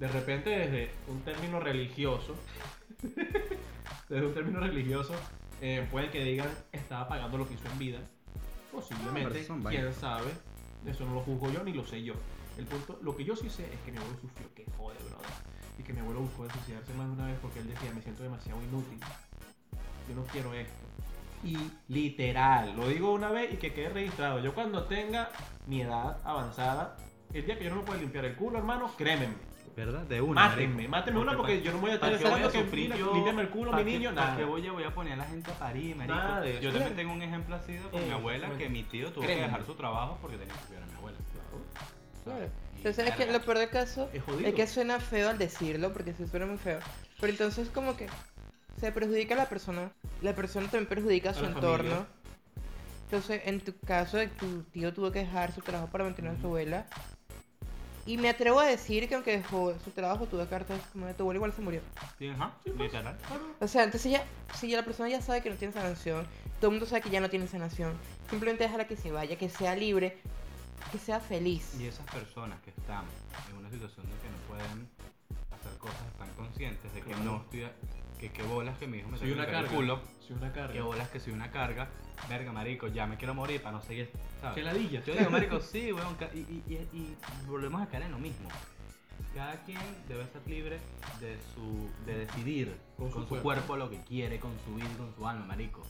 [0.02, 2.36] De repente, desde un término religioso,
[4.10, 5.14] desde un término religioso,
[5.62, 8.00] eh, puede que digan estaba pagando lo que hizo en vida.
[8.00, 8.40] Ah,
[8.72, 10.32] Posiblemente, son quién sabe.
[10.88, 12.16] Eso no lo juzgo yo ni lo sé yo.
[12.58, 15.30] El punto, lo que yo sí sé es que mi abuelo sufrió, que jode, brother.
[15.78, 18.02] Y que mi abuelo buscó de suicidarse más de una vez porque él decía, me
[18.02, 19.00] siento demasiado inútil.
[20.10, 20.74] Yo no quiero esto.
[21.44, 21.58] Y
[21.90, 24.40] literal, lo digo una vez y que quede registrado.
[24.40, 25.30] Yo cuando tenga
[25.68, 26.98] mi edad avanzada,
[27.32, 29.51] el día que yo no me pueda limpiar el culo, hermano, crémenme.
[29.76, 30.02] ¿Verdad?
[30.02, 30.50] De una.
[30.50, 33.14] Mátenme, mátenme una porque yo no voy a estar ¿Para qué voy a esperando que
[33.14, 34.38] límpiame el culo, mi ¿Para qué- niño, ¿Para nada.
[34.38, 36.16] qué voy a, voy a poner a la gente a parir, marico?
[36.16, 36.62] Nada de eso.
[36.62, 36.96] Yo también Claro.
[36.96, 39.42] tengo un ejemplo así de con Eh, mi abuela, que mi tío tuvo Créeme.
[39.44, 41.18] que dejar su trabajo porque tenía que cuidar a mi abuela.
[42.24, 42.50] Claro.
[42.78, 44.10] Entonces, es que lo peor del caso
[44.44, 46.80] Es que suena feo al decirlo, porque se suena muy feo.
[47.20, 48.08] Pero entonces, como que
[48.80, 51.78] se perjudica a la persona, la persona también perjudica a su entorno.
[51.92, 52.06] familia.
[53.06, 56.32] Entonces, en tu caso, de que tu tío tuvo que dejar su trabajo para mantener
[56.32, 56.86] a su abuela.
[58.06, 60.58] Y me atrevo a decir que aunque dejó su trabajo, tuvo eso,
[60.92, 61.82] como de tu abuela igual se murió.
[62.18, 62.92] Sí, ajá, Sí, pues.
[62.92, 63.18] literal.
[63.60, 66.26] O sea, entonces ya, si ya la persona ya sabe que no tiene sanación,
[66.60, 67.94] todo el mundo sabe que ya no tiene sanación,
[68.30, 70.18] simplemente déjala que se vaya, que sea libre,
[70.92, 71.76] que sea feliz.
[71.80, 73.06] Y esas personas que están
[73.52, 74.90] en una situación de que no pueden
[75.52, 77.24] hacer cosas, están conscientes de que Claro.
[77.24, 77.68] no estoy.
[78.22, 79.62] Que, que bolas que mi hijo me Soy una carga.
[79.62, 80.00] el culo.
[80.28, 80.72] Soy una carga.
[80.74, 81.90] Que bolas que soy una carga.
[82.30, 84.12] Verga, marico, ya me quiero morir para no seguir.
[84.40, 84.56] ¿sabes?
[84.56, 85.04] Qué ladilla.
[85.04, 87.16] Yo digo, marico, sí, weón, y, y, y, y
[87.48, 88.48] volvemos a caer en lo mismo.
[89.36, 90.80] Cada quien debe ser libre
[91.22, 93.44] de su de decidir Con con, su su, cuerpo.
[93.44, 93.76] cuerpo.
[93.78, 95.82] lo que quiere, con su vida y con su alma, marico.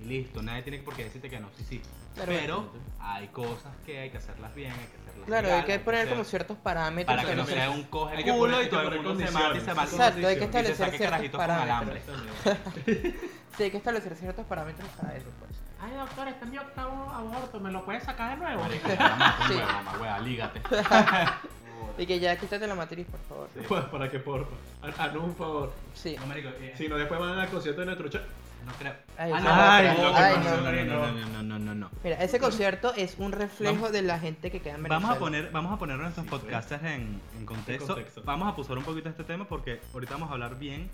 [0.00, 1.82] Y listo, nadie tiene por qué decirte que no, sí, sí.
[2.14, 2.32] Claro.
[2.32, 5.78] Pero hay cosas que hay que hacerlas bien, hay que hacerlas Claro, legal, hay que
[5.80, 7.14] poner hacer- como ciertos parámetros.
[7.16, 8.80] para que no se- sea un coge Hay que culo poner- hay y que todo
[8.80, 9.34] el mundo se condiciones.
[9.34, 12.02] mate y se al Exacto, hay que establecer ciertos alambre.
[13.58, 15.50] Sí, hay que establecer ciertos parámetros para eso, pues.
[15.80, 17.58] Ay, doctor, este es mi octavo aborto.
[17.60, 18.62] ¿Me lo puedes sacar de nuevo?
[18.62, 19.54] Marico, mamá, Sí.
[19.54, 20.62] mamá, hueva, lígate.
[21.98, 23.48] Y que ya quítate la matriz, por favor.
[23.68, 24.54] Pues, para que porfa.
[24.98, 25.72] Haznos un favor.
[25.94, 26.16] Sí.
[26.18, 28.22] No, marico, eh, Si no, después van al concierto de nuestro chat.
[28.64, 28.92] no creo.
[29.16, 31.42] Ay, Ah, no, Ay, no, ay, no, no.
[31.42, 31.90] no, no, no.
[32.04, 35.00] Mira, ese concierto es un reflejo de la gente que queda en Venezuela.
[35.06, 36.42] Vamos a poner, vamos a poner nuestros Sí, pues.
[36.42, 37.84] podcasters en, en contexto.
[37.84, 38.22] En contexto.
[38.24, 40.88] Vamos a pusar un poquito este tema porque ahorita vamos a hablar bien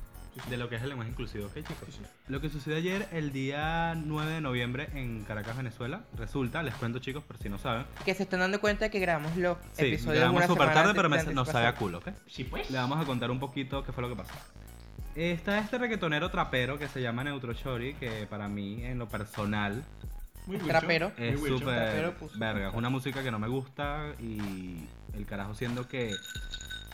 [0.48, 1.76] de lo que es el lenguaje inclusivo, ¿ok chicos?
[1.86, 2.04] Sí, sí.
[2.28, 6.98] Lo que sucedió ayer, el día 9 de noviembre en Caracas, Venezuela, resulta, les cuento
[6.98, 10.16] chicos, por si no saben, Que se están dando cuenta que grabamos los sí, episodios
[10.18, 12.08] grabamos una súper semana tarde, pero me- de nos de sabe a culo, ¿ok?
[12.26, 12.70] Sí, pues.
[12.70, 14.34] Le vamos a contar un poquito qué fue lo que pasó.
[15.14, 19.84] Está este reggaetonero trapero que se llama Neutro Chori, que para mí, en lo personal,
[20.46, 21.12] Muy Trapero.
[21.16, 22.68] es súper verga.
[22.70, 26.10] Es una música que no me gusta y el carajo siendo que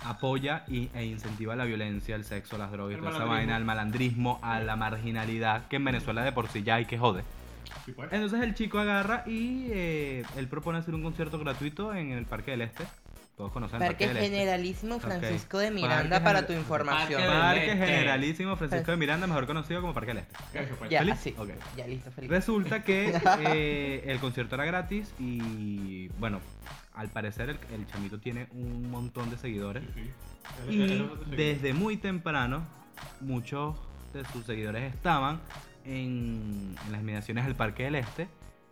[0.05, 3.65] apoya y, e incentiva la violencia, el sexo, las drogas, El toda esa vaina, el
[3.65, 7.23] malandrismo, a la marginalidad, que en Venezuela de por sí ya hay que jode.
[7.85, 8.13] Sí, pues.
[8.13, 12.53] Entonces el chico agarra y eh, él propone hacer un concierto gratuito en el Parque
[12.53, 12.85] del Este.
[13.41, 14.21] Todos conocen Parque Este.
[14.21, 15.01] Generalísimo.
[15.01, 17.23] Francisco de Parque Miranda para tu información.
[17.27, 17.69] Parque.
[17.75, 20.37] Generalísimo Francisco de Miranda, mejor conocido como Parque del Este.
[20.77, 20.91] Pues.
[20.91, 22.29] Ya, listo, feliz.
[22.29, 26.41] Resulta que eh, el concierto era gratis y bueno,
[26.95, 29.85] al parecer el, el chamito tiene un montón de seguidores.
[29.95, 30.03] Sí,
[30.69, 30.83] sí.
[30.83, 32.67] Él- Y desde muy temprano,
[33.23, 33.75] muchos
[34.13, 35.41] de sus seguidores estaban
[35.87, 38.29] en, en las inmediaciones del Parque del Este.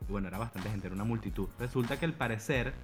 [0.06, 1.48] Y bueno, era bastante gente, era una multitud.
[1.58, 2.74] Resulta que al parecer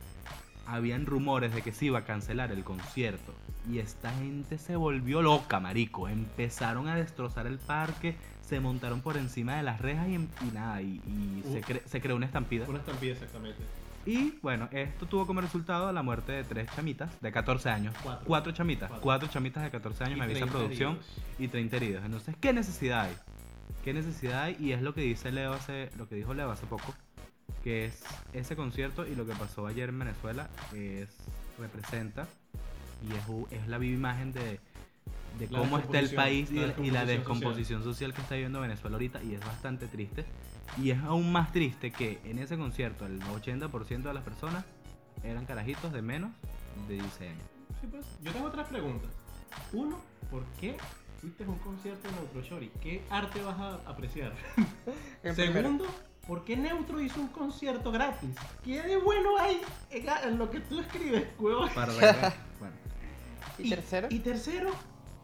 [0.66, 3.32] habían rumores de que se iba a cancelar el concierto.
[3.70, 6.08] Y esta gente se volvió loca, marico.
[6.08, 10.82] Empezaron a destrozar el parque, se montaron por encima de las rejas y, y nada,
[10.82, 11.62] y, y se, Uh.
[11.62, 12.66] cre- se creó una estampida.
[12.68, 13.58] Una estampida, exactamente.
[14.06, 17.94] Y bueno, esto tuvo como resultado la muerte de tres chamitas de 14 años.
[18.26, 18.52] Cuatro.
[18.52, 18.88] chamitas.
[18.90, 19.02] Cuatro.
[19.02, 20.90] Cuatro chamitas de 14 años, Y me avisa 30 producción.
[20.92, 21.06] heridos.
[21.38, 22.04] Y 30 heridos.
[22.04, 23.14] Entonces, ¿qué necesidad hay
[23.82, 24.56] ¿Qué necesidad hay?
[24.60, 26.94] Y es lo que dice Leo hace, lo que dijo Leo hace poco,
[27.64, 31.08] que es ese concierto y lo que pasó ayer en Venezuela es
[31.58, 32.28] representa
[33.02, 34.60] y es, es la viva imagen de,
[35.38, 38.14] de La cómo está el descomposición, país y, la y la descomposición descomposición social.
[38.14, 40.26] que está viviendo Venezuela ahorita y es bastante triste.
[40.76, 44.64] Y es aún más triste que en ese concierto el 80% de las personas
[45.22, 46.32] eran carajitos de menos
[46.86, 47.44] de 16 años.
[47.80, 48.04] Sí, pues.
[48.22, 49.10] Yo tengo otras preguntas.
[49.72, 49.98] Uno,
[50.30, 50.76] ¿por qué
[51.20, 52.70] fuiste a un concierto de Neutro Shorty?
[52.82, 54.34] ¿Qué arte vas a apreciar?
[55.22, 55.78] El primero.
[56.26, 58.30] ¿Por qué Neutro hizo un concierto gratis?
[58.64, 59.60] ¿Qué de bueno hay
[59.90, 61.68] en, lo que tú escribes, huevón?
[61.74, 62.74] Para la- bueno,
[63.58, 64.08] ¿Y tercero?
[64.10, 64.70] Y tercero,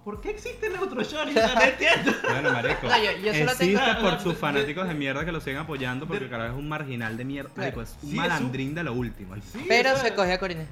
[0.05, 1.33] ¿por qué existe Neutro Shorty?
[1.35, 2.13] No entiendo.
[2.31, 2.87] bueno, marico.
[2.89, 6.07] No, yo- yo solo existe tengo- por sus fanáticos de mierda que lo siguen apoyando
[6.07, 7.51] porque el carajo es un marginal de mierda.
[7.51, 7.63] Claro.
[7.77, 9.35] Marico, es un Sí, malandrín de lo último.
[9.53, 10.65] Sí, Pero se cogió a Corina.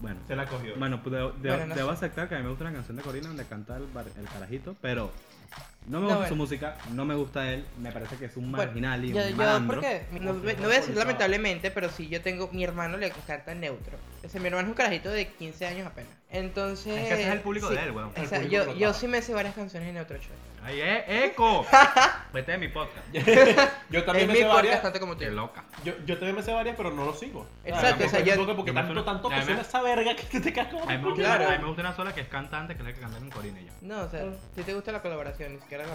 [0.00, 0.76] Bueno, Se la cogió.
[0.78, 1.94] Bueno, pues debo, debo- Bueno, no debo sé.
[1.96, 4.24] aceptar que a mí me gusta una canción de Corina donde canta el, bar- el
[4.26, 5.10] carajito, pero
[5.86, 6.36] no me No, gusta su bueno.
[6.36, 9.30] música, no me gusta él, me parece que es un Bueno, marginal y un yo,
[9.36, 13.96] no, no voy a decir lamentablemente, pero sí, yo tengo, mi hermano le encanta neutro.
[14.22, 16.10] Ese, mi hermano es un carajito de 15 años apenas.
[16.30, 16.94] Entonces.
[16.96, 18.10] Es que ese es el público sí, de él, weón.
[18.14, 20.30] O El sea, yo, yo sí me sé varias canciones de Neutro Show.
[20.62, 21.66] ¡Ay, eh, eco!
[22.34, 23.06] Vete de mi podcast.
[23.90, 24.82] Yo Es también me mi sé podcast varias.
[24.82, 25.20] tanto como tú.
[25.20, 25.64] Qué loca.
[25.84, 27.46] Yo, yo también me sé varias, pero no lo sigo.
[27.64, 30.52] Exacto, Ah, o sea, yo- porque tanto, tanto que ya suena esa verga que te
[30.52, 31.48] como A mí, me gusta, Claro.
[31.48, 33.30] a mí me gusta una sola que es cantante, que es la que canta con
[33.30, 33.72] Corina y yo.
[33.80, 34.22] No, o sea,
[34.54, 35.94] si te gusta la colaboración, la.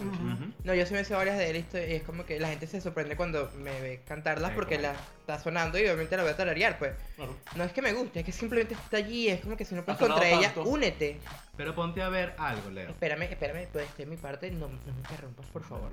[0.64, 2.82] No, yo sí me sé varias de él y es como que la gente se
[2.82, 6.32] sorprende cuando me ve cantarlas Sí, porque como- la está sonando y obviamente la voy
[6.32, 6.94] a tararear, pues.
[7.16, 7.36] Claro.
[7.56, 9.84] No es que me guste, es que simplemente está allí, es como que si no
[9.84, 11.20] puedes contra ella, únete.
[11.58, 12.90] Pero ponte a ver algo, Leo.
[12.90, 15.92] Espérame, espérame, pues de mi parte, no, no me interrumpas, por favor.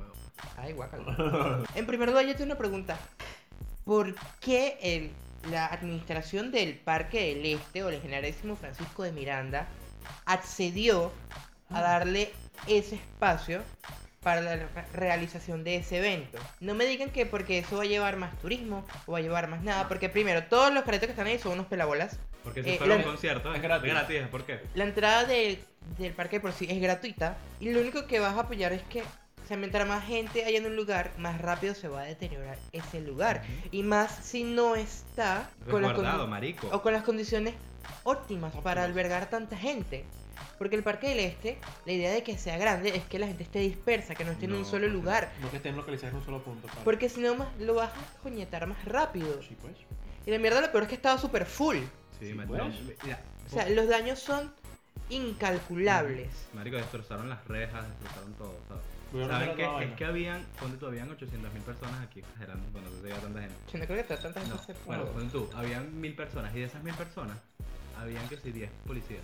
[0.57, 1.63] Ay, guácala.
[1.75, 2.99] En primer lugar, yo tengo una pregunta.
[3.85, 5.11] ¿Por qué el,
[5.51, 9.67] la administración del Parque del Este o el generalísimo Francisco de Miranda
[10.27, 11.13] accedió
[11.75, 12.33] a darle
[12.67, 13.63] ese espacio
[14.23, 16.39] para la re- realización de ese evento?
[16.61, 19.49] No me digan que porque eso va a llevar más turismo o va a llevar
[19.49, 22.19] más nada, porque primero, todos los caretos que están ahí son unos pelabolas.
[22.45, 23.91] Porque si Eh, fuera un concierto, es gratis.
[23.91, 24.61] gratis, ¿por qué?
[24.75, 25.59] La entrada del,
[25.99, 29.03] del parque por sí es gratuita y lo único que vas a apoyar es que
[29.49, 33.01] se mientras más gente haya en un lugar, más rápido se va a deteriorar ese
[33.01, 33.43] lugar.
[33.73, 36.69] Y más si no está con las, marico.
[36.73, 37.55] o con las condiciones
[38.05, 40.05] óptimas para albergar tanta gente.
[40.59, 43.43] Porque el Parque del Este, la idea de que sea grande es que la gente
[43.43, 45.31] esté dispersa, que no esté en un solo lugar.
[45.41, 46.67] No que estén localizados en un solo punto.
[46.69, 46.83] claro.
[46.85, 49.41] Porque si no, más- lo vas a coñetar más rápido.
[49.43, 49.75] Sí, pues.
[50.27, 51.77] Y la mierda lo peor es que estaba súper full.
[52.21, 52.63] Sí, Sí, pues.
[53.03, 54.53] Mira, O sea, los daños son
[55.11, 56.31] incalculables.
[56.55, 58.83] marico, destrozaron las rejas, destrozaron todo, ¿sabes?
[59.29, 59.63] ¿Saben qué?
[59.65, 59.97] Es vaina.
[59.97, 63.23] que habían, ponte tú, habían 800 mil personas aquí, exagerando, bueno, no sé si había
[63.23, 63.55] tanta gente.
[63.73, 66.61] Yo no creo que tanta gente No, se bueno, ponte tú, habían mil personas y
[66.61, 67.37] de esas mil personas,
[67.99, 69.21] habían que si 10 policías.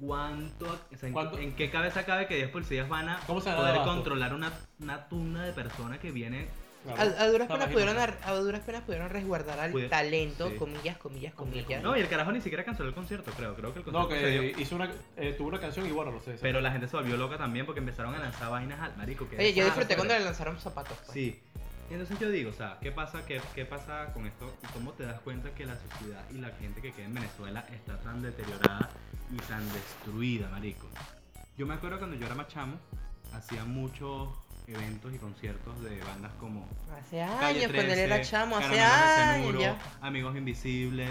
[0.00, 1.38] ¿Cuánto, o sea, en, ¿Cuánto?
[1.38, 4.52] en qué cabeza cabe que 10 policías van a ¿Cómo se da poder controlar una,
[4.80, 6.46] una tuna de personas que vienen
[6.84, 7.02] Claro.
[7.18, 10.54] A, a duras penas pudieron, ar- a duras penas pudieron resguardar al Pude- talento, sí.
[10.54, 11.82] comillas, comillas, Comillas.
[11.82, 13.56] No, y el carajo ni siquiera canceló el concierto, creo.
[13.56, 14.54] Creo que el concierto No, se dio.
[14.54, 16.38] que hizo una, eh, tuvo una canción y bueno, no sé.
[16.40, 19.28] Pero la gente se volvió loca también porque empezaron a lanzar vainas al marico.
[19.28, 20.96] Que Oye, yo disfruté cuando le lanzaron zapatos.
[20.98, 21.10] pues.
[21.12, 21.40] Sí.
[21.90, 24.52] Entonces yo digo, o sea, ¿qué pasa, qué, qué pasa con esto?
[24.62, 27.64] ¿Y cómo te das cuenta que la sociedad y la gente que queda en Venezuela
[27.72, 28.90] está tan deteriorada
[29.32, 30.86] y tan destruida, marico?
[31.56, 32.78] Yo me acuerdo cuando yo era más chamo,
[33.32, 34.28] hacía muchos
[34.66, 38.80] eventos y conciertos de bandas como Hace Calle años, cuando él era 13, chamo, hace
[38.80, 39.76] años.
[40.02, 41.08] Amigos Invisibles.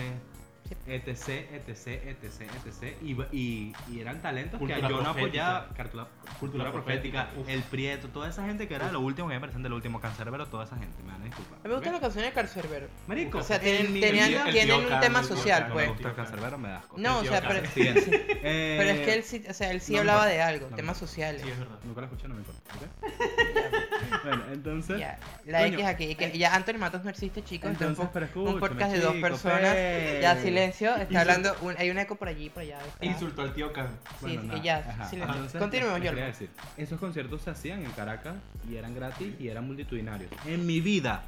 [0.88, 1.30] Etc,
[1.67, 2.97] etc, etc, etc.
[3.01, 5.67] Y, y, y eran talentos Cultura que yo no apoyaba.
[5.67, 6.08] Cultura, cultura
[6.39, 7.30] Cultura profética.
[7.47, 10.45] El Prieto, toda esa gente que era lo último que me parecen del último cancerbero,
[10.47, 11.60] toda esa gente, me van a disculpar.
[11.60, 12.88] A mí me gustan las canciones de Carcerbero.
[13.08, 15.86] Marico, O sea, en tienen, tenían- vida- tienen un tema social, pues.
[15.88, 16.97] me gusta el cancerbero, me da asco.
[16.97, 17.60] No, o sea, pero.
[17.75, 20.36] Eh, pero es que él sí, o sea, él sí no hablaba importa.
[20.36, 21.41] de algo, No temas sociales.
[21.43, 21.77] Sí, es verdad.
[21.84, 22.62] Nunca lo escuché, no me importa.
[22.75, 22.84] ¿ok?
[24.24, 25.00] bueno, entonces.
[25.00, 27.67] Ya, la Coño, X aquí, que ya Anthony Matos no existe, chicos.
[27.70, 29.72] un Entonces, po- pero un, podcast de dos chico, personas.
[29.74, 30.22] pues.
[30.22, 32.80] Ya, silencio, está Insul- hablando, un- hay un eco por allí, por allá.
[32.86, 33.88] está- Insultó al tío Can.
[34.20, 35.10] Sí, Bueno, sí, ya, ajá.
[35.10, 35.34] silencio.
[35.36, 36.13] Entonces, Continuemos, ¿qué yo.
[36.15, 36.50] decir?
[36.78, 38.36] Esos conciertos se hacían en Caracas
[38.70, 40.30] y eran gratis y eran multitudinarios.
[40.45, 41.24] En mi vida,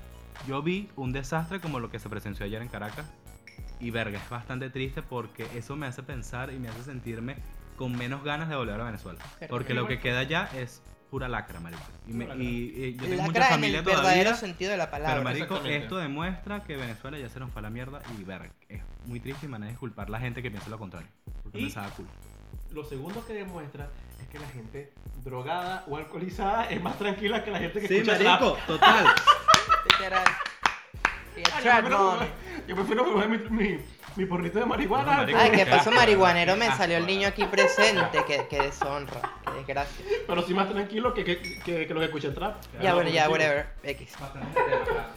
[0.47, 3.05] yo vi un desastre como lo que se presenció ayer en Caracas.
[3.81, 7.37] Y verga, es bastante triste porque eso me hace pensar y me hace sentirme
[7.77, 9.19] con menos ganas de volver a Venezuela.
[9.39, 11.81] Pero- Porque lo que queda allá es pura lacra, marico.
[12.07, 12.49] Y, me- Pura lacra.
[12.49, 14.35] y- y yo tengo La mucha cara en familia el verdadero todavía.
[14.35, 15.13] sentido de la palabra.
[15.15, 18.51] Pero marico, esto demuestra que Venezuela ya se nos fue a la mierda y verga,
[18.69, 21.09] es muy triste y me van a disculpar la gente que piensa lo contrario.
[21.43, 22.09] Porque Y- me saca culo.
[22.71, 23.89] Lo segundo que demuestra
[24.21, 24.93] es que la gente
[25.23, 28.41] drogada o alcoholizada es más tranquila que la gente que Sí, escucha rap.
[28.41, 29.05] marico, total.
[29.91, 30.23] Literal.
[31.65, 32.25] Ah,
[32.67, 33.79] yo prefiero fumar- mi, mi,
[34.15, 35.19] mi porrito de marihuana.
[35.21, 38.23] Ay, Qué que asco, marihuanero, me asco, salió el niño aquí presente.
[38.27, 40.05] Qué, qué deshonra, qué Desgracia.
[40.27, 42.61] Pero sí más tranquilo que, que, que, que lo que escuché trap.
[42.81, 43.67] Ya, bueno, ya, whatever.
[43.83, 44.13] X.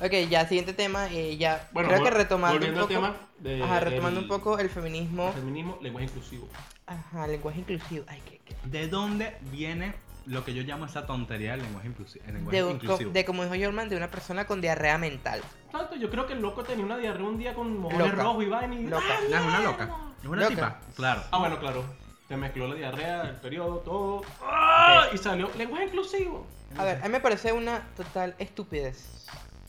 [0.04, 1.08] Ok, ya, siguiente tema.
[1.10, 2.86] eh, ya, Bueno, creo que retomando un poco.
[2.86, 5.28] tema de- ajá, retomando del- un poco el feminismo.
[5.28, 6.48] El feminismo, lenguaje inclusivo.
[6.86, 8.04] Ajá, lenguaje inclusivo.
[8.08, 8.40] Ay, qué.
[8.44, 9.94] qué- ¿De dónde viene
[10.26, 13.10] lo que yo llamo esa tontería del lenguaje, inclusi- el lenguaje De, co- inclusivo?
[13.12, 15.40] de como dijo Jorman, de una persona con diarrea mental.
[15.70, 18.48] Tanto, yo creo que el loco tenía una diarrea un día con mojones rojos y
[18.48, 18.86] vaina y...
[18.86, 19.04] Loca.
[19.30, 19.96] No, es una loca.
[20.22, 20.48] Es una Loca.
[20.54, 20.80] tipa.
[20.94, 21.22] Claro.
[21.30, 21.84] Ah, bueno, claro.
[22.28, 24.22] Se mezcló la diarrea, el periodo, todo.
[24.42, 25.06] ¡Ah!
[25.12, 26.46] Y salió lenguaje inclusivo.
[26.78, 29.26] A ver, a mí me parece una total estupidez.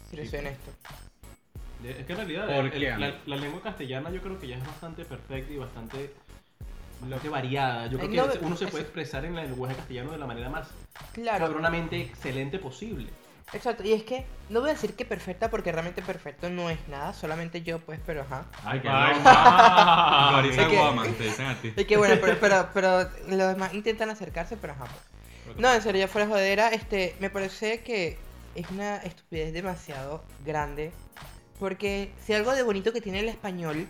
[0.09, 0.27] Si Sí.
[0.27, 0.71] soy honesto.
[1.83, 5.03] Es que en realidad ¿Por el- la lengua castellana yo creo que ya es bastante
[5.03, 6.13] perfecta y bastante,
[7.03, 7.87] bastante variada.
[7.87, 10.17] Yo creo Ay, que no, uno se es- puede expresar en el lenguaje castellano de
[10.17, 10.67] la manera más
[11.13, 11.45] Claro.
[11.45, 13.07] cabronamente excelente posible.
[13.51, 13.83] Exacto.
[13.83, 17.13] Y es que no voy a decir que perfecta porque realmente perfecto no es nada.
[17.13, 18.45] Solamente yo, pues, pero ajá.
[18.63, 21.73] Ay, Ay, ah, que- Woman, te dicen a ti.
[21.75, 24.85] Y que bueno, pero, pero, pero los demás intentan acercarse, pero ajá.
[25.45, 25.57] pues.
[25.57, 28.17] No, en serio, ya fuera de jodera, este, me parece que
[28.55, 30.91] es una estupidez demasiado grande.
[31.59, 33.87] Porque si algo de bonito que tiene el español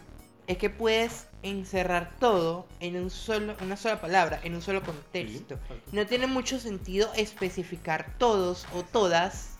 [0.47, 5.59] es que puedes encerrar todo en un solo, una sola palabra, en un solo contexto.
[5.91, 9.57] No tiene mucho sentido especificar todos o todas,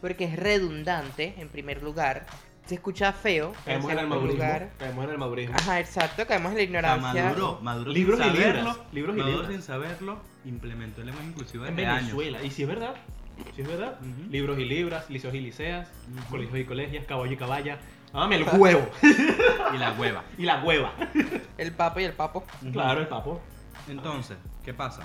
[0.00, 2.26] porque es redundante, en primer lugar.
[2.66, 3.54] Se escucha feo.
[3.64, 4.44] Caemos en el madurismo.
[4.78, 5.54] Caemos en el madurismo.
[5.56, 7.24] Ajá, exacto, caemos en la O sea, ignorancia.
[7.24, 9.52] Maduro, Maduro Libros sin y libras, saberlo, libros y Maduro libras.
[9.52, 11.96] sin saberlo, implementó el lenguaje inclusivo en años.
[12.16, 12.42] Venezuela.
[12.42, 12.94] Y si es verdad,
[13.56, 13.98] si es verdad,
[14.30, 15.88] libros y libras, liceos y liceas,
[16.28, 17.78] colegios y colegias, caballo y caballa.
[18.12, 18.88] Dame el huevo
[19.74, 20.24] Y la hueva.
[20.38, 20.92] y la hueva.
[21.58, 22.44] El papo y el papo.
[22.72, 23.40] Claro, el papo.
[23.88, 25.02] Entonces, ¿qué pasa?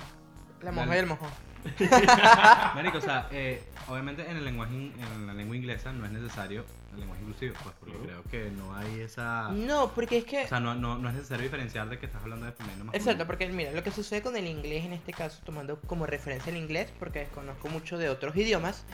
[0.62, 1.28] La moja y el mojón.
[2.74, 6.12] Marico, o sea, eh, obviamente en el lenguaje in- en la lengua inglesa no es
[6.12, 10.44] necesario el lenguaje inclusivo, pues porque creo que no hay esa No, porque es que.
[10.44, 13.10] o sea, no, no, no es necesario diferenciar de que estás hablando de femenino masculino.
[13.10, 16.50] Exacto, porque mira, lo que sucede con el inglés en este caso, tomando como referencia
[16.50, 18.84] el inglés, porque desconozco mucho de otros idiomas,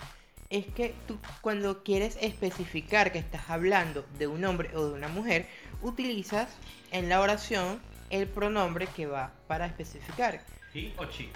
[0.51, 5.09] es que tú cuando quieres especificar que estás hablando de un hombre o de una
[5.09, 5.46] mujer,
[5.80, 6.48] utilizas
[6.90, 7.80] en la oración
[8.11, 10.40] el pronombre que va para especificar.
[10.72, 11.30] ¿Sí o chi?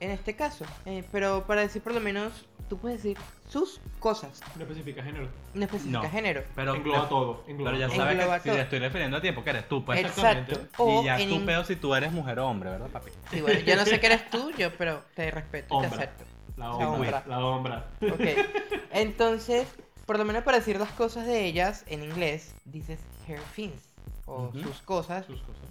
[0.00, 3.16] En este caso, eh, pero para decir por lo menos, tú puedes decir
[3.48, 5.28] sus cosas, No especifica género.
[5.54, 6.10] no especifica No.
[6.10, 6.42] género.
[6.54, 7.44] Pero, engloba todo.
[7.46, 7.96] Engloba pero ya todo.
[7.96, 8.56] sabes Engloba que si todo.
[8.56, 10.00] te estoy refiriendo a ti, porque eres tú, pues.
[10.00, 10.52] Exactamente.
[10.52, 10.82] Exacto.
[10.82, 13.10] O y ya en tú in- pedo si tú eres mujer o hombre, ¿verdad, papi?
[13.30, 16.24] Sí, bueno, yo no sé que eres tú, yo, pero te respeto y te acepto.
[16.62, 17.24] La hombra.
[17.26, 17.86] La hombra.
[18.00, 18.20] Ok.
[18.92, 19.66] Entonces,
[20.06, 23.82] por lo menos para decir las cosas de ellas en inglés, dices her things.
[24.26, 25.26] O sus cosas.
[25.26, 25.62] Sus cosas.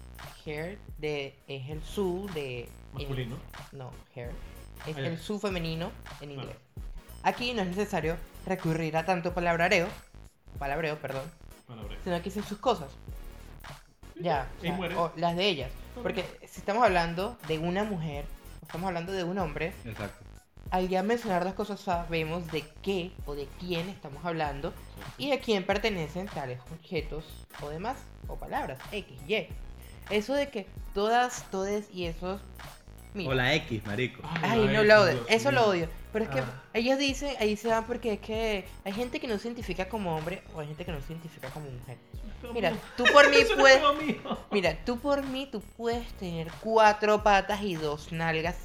[0.45, 2.61] Hair de, es el su de.
[2.63, 3.37] en- Masculino.
[3.71, 4.31] no, hair.
[4.87, 6.41] Es el su femenino en Claro.
[6.49, 6.57] inglés.
[7.23, 9.87] Aquí no es necesario recurrir a tanto palabreo.
[10.57, 11.23] Palabreo, perdón.
[11.67, 11.95] Palabra.
[12.03, 12.89] Sino que dicen sus cosas.
[14.19, 14.47] Ya.
[14.57, 15.71] o sea, o las de ellas.
[16.01, 18.25] Porque si estamos hablando de una mujer,
[18.61, 20.23] o estamos hablando de un hombre, Exacto.
[20.71, 24.73] Al ya mencionar las cosas sabemos de qué o de quién estamos hablando
[25.17, 27.25] y a quién pertenecen tales objetos
[27.61, 27.97] o demás,
[28.27, 29.47] o palabras, X, Y.
[30.09, 32.41] Eso de que todas, todes y esos...
[33.13, 34.21] Mira, O la X, marico.
[34.41, 35.89] Ay, la no lo odio, eso lo odio.
[36.13, 36.63] Pero es que Ah.
[36.73, 40.15] ellos dicen, ahí se van porque es que hay gente que no se identifica como
[40.15, 41.97] hombre o hay gente que no se identifica como mujer.
[42.53, 43.81] Mira, tú por mí puedes...
[44.51, 48.55] Mira, tú por mí, tú puedes tener cuatro patas y dos nalgas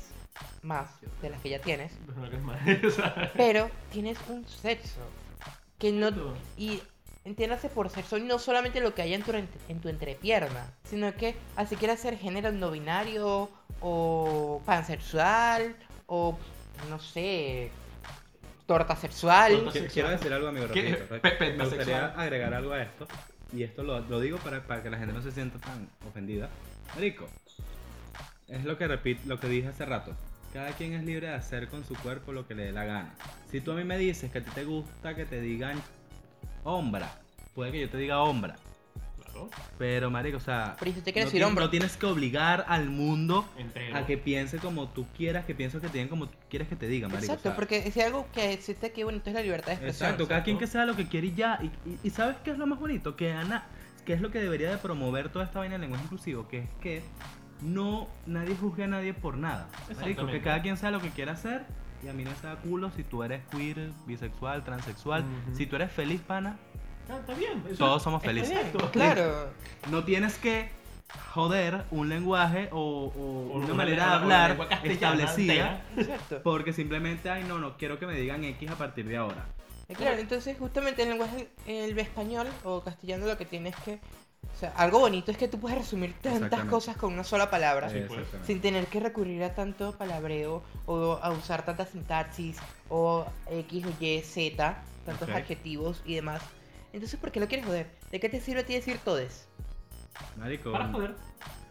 [0.63, 0.89] más
[1.23, 1.93] de las que ya tienes.
[3.37, 5.01] Pero tienes un sexo.
[5.79, 6.11] Que no.
[6.57, 6.81] Y
[7.25, 11.15] entiéndase por sexo no solamente lo que hay en tu, ent- en tu entrepierna, sino
[11.15, 15.77] que así quieras ser género no binario, o pansexual,
[16.07, 16.39] o
[16.89, 17.71] no sé,
[18.67, 19.61] torta sexual.
[19.65, 20.67] Torta Quiero decir algo, amigo.
[20.73, 23.07] Me gustaría agregar algo a esto.
[23.53, 26.49] Y esto lo, lo digo para, para que la gente no se sienta tan ofendida.
[26.95, 27.29] Marico,
[28.49, 30.15] es lo que repito, lo que dije hace rato.
[30.53, 33.15] Cada quien es libre de hacer con su cuerpo lo que le dé la gana.
[33.51, 35.81] Si tú a mí me dices que a ti te gusta que te digan
[36.65, 37.11] hombra,
[37.55, 38.57] puede que yo te diga hombra.
[39.19, 39.51] Claro.
[39.77, 41.65] Pero, marico, o sea, Pero si usted quiere no, decir tien- hombro.
[41.65, 43.95] no tienes que obligar al mundo Entero.
[43.97, 46.77] a que piense como tú quieras, que piense que te digan como tú quieres que
[46.77, 47.33] te digan, marico.
[47.33, 50.07] Exacto, o sea, porque si algo que existe aquí bonito es la libertad de expresión.
[50.09, 51.59] Exacto, cada quien que sea lo que quiere y ya.
[51.61, 53.15] Y, y- y ¿sabes qué es lo más bonito?
[53.15, 53.67] Que Ana,
[54.07, 56.69] que es lo que debería de promover toda esta vaina del lenguaje inclusivo, que es
[56.81, 57.03] que
[57.63, 59.69] no nadie juzgue a nadie por nada.
[60.01, 61.65] Marico, que cada quien sea lo que quiera hacer
[62.05, 65.25] y a mí no se da culo si tú eres queer, bisexual, transexual.
[65.55, 66.57] Si tú eres feliz, pana,
[67.09, 67.63] Ah, está bien.
[67.69, 68.51] eso- todos somos felices.
[68.51, 68.89] bien.
[68.93, 69.49] Claro.
[69.91, 70.69] No tienes que
[71.33, 72.79] joder un lenguaje o,
[73.17, 75.83] o O una una manera de hablar establecida.
[75.97, 76.41] Exacto.
[76.43, 79.47] porque simplemente, ay, no, no quiero que me digan X a partir de ahora.
[79.89, 84.01] Eh, Claro, entonces justamente el lenguaje, el español o castellano lo que tiene es que
[84.55, 87.91] O sea, algo bonito es que tú puedes resumir tantas cosas con una sola palabra.
[87.91, 88.01] Sí.
[88.47, 92.57] Sin tener que recurrir a tanto palabreo o a usar tanta sintaxis
[92.89, 96.41] o X o Y, Z, tantos adjetivos y demás.
[96.95, 97.91] Entonces, ¿por qué lo quieres joder?
[98.11, 99.47] ¿De qué te sirve a ti decir todes?
[100.39, 100.73] Marico.
[100.73, 101.15] Para joder.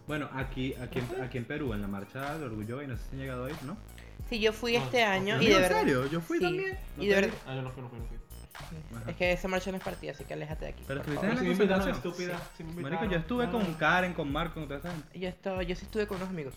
[0.08, 3.04] Bueno, aquí, aquí, en, aquí en Perú, en la marcha del orgullo, y no sé
[3.10, 3.76] si han llegado a ir, ¿no?
[4.30, 5.80] Sí, yo fui este año y de ¿En verdad.
[5.80, 6.06] serio?
[6.08, 6.44] Yo fui Sí.
[6.44, 6.78] también.
[6.98, 7.34] ¿No Y de verdad.
[7.48, 8.18] Ah, yo no fui, no fui, no fui.
[8.96, 9.12] Ajá.
[9.12, 10.84] Es que esa marcha no es partida, así que aléjate de aquí.
[10.88, 11.96] Pero estuviste en la concentración.
[11.96, 12.40] estúpida.
[12.58, 13.78] sí Marico, yo estuve No, con no.
[13.78, 15.20] Karen, con Marco, con toda esa gente.
[15.20, 16.54] Yo, esto- yo sí estuve con unos amigos.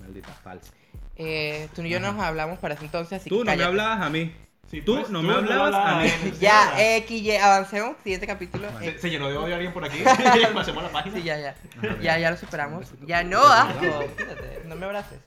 [0.00, 0.72] Maldita falsa.
[1.16, 2.12] Eh, tú y yo Ajá.
[2.12, 3.68] nos hablamos para ese entonces, así Tú que no me cállate.
[3.68, 4.34] hablaba a mí.
[4.70, 6.32] Sí, Tú pues, no me hablabas hablabas a mí.
[6.40, 6.96] Ya.
[6.98, 7.96] X, Y, avancemos.
[8.04, 8.72] Siguiente capítulo.
[8.72, 8.86] Vale.
[8.88, 9.98] Eh, Se, se llenó de odio alguien por aquí.
[10.54, 11.16] Pasemos la página.
[11.16, 11.56] Sí, ya, ya.
[11.78, 12.86] Ajá, Ya, ya lo superamos.
[13.04, 14.04] Ya no, asco.
[14.16, 15.18] Quítate, no me abraces.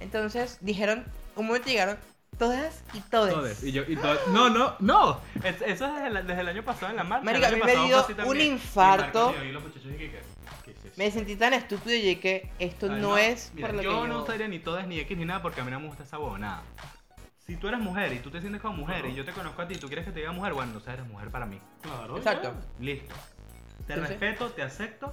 [0.00, 1.04] Entonces dijeron,
[1.36, 1.96] un momento llegaron
[2.38, 3.34] todas y todes.
[3.34, 3.62] Todes.
[3.64, 5.20] Y yo, y to- No, no, no.
[5.42, 7.24] Es- Eso es desde, el- desde el año pasado en la marcha.
[7.24, 8.52] Marica, El a año mí me pasado dio fue así un también.
[8.52, 9.18] infarto.
[9.18, 10.22] Y Marco y yo, y los muchachos, ¿y qué, qué?
[10.64, 10.94] ¿Qué es eso?
[10.96, 14.08] Me sentí tan estúpido y que esto Ay, no, es mira, por lo yo que
[14.08, 14.22] no yo...
[14.22, 16.62] usaría ni todas ni X ni nada porque a mí no me gusta esa huevonada.
[17.46, 19.68] Si tú eres mujer y tú te sientes como mujer y yo te conozco a
[19.68, 21.60] ti y tú quieres que te diga mujer, bueno, entonces eres mujer para mí.
[21.82, 22.54] Claro, Exacto.
[22.80, 23.14] Listo.
[23.86, 25.12] Te Entonces- respeto, te acepto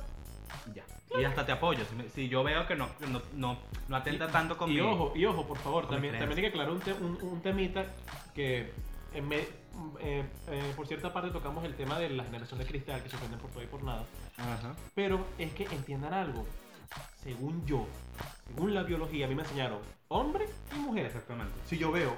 [0.71, 0.83] y ya.
[1.19, 1.83] Y hasta te apoyo.
[1.89, 3.57] Si, me- si yo veo que no, no, no,
[3.87, 6.71] no atenta tanto con Y ojo, y ojo, por favor, también, también hay que aclarar
[6.71, 7.85] un, te- un, un temita
[8.33, 8.71] que
[9.13, 9.39] en me-
[9.99, 13.15] eh, eh, por cierta parte tocamos el tema de la generación de cristal que se
[13.17, 14.05] ofenden por todo y por nada.
[14.37, 14.73] Ajá.
[14.95, 16.45] Pero es que entiendan algo.
[17.23, 17.85] Según yo,
[18.47, 21.05] según la biología, a mí me enseñaron hombre y mujer.
[21.07, 21.53] Exactamente.
[21.65, 22.15] Si yo veo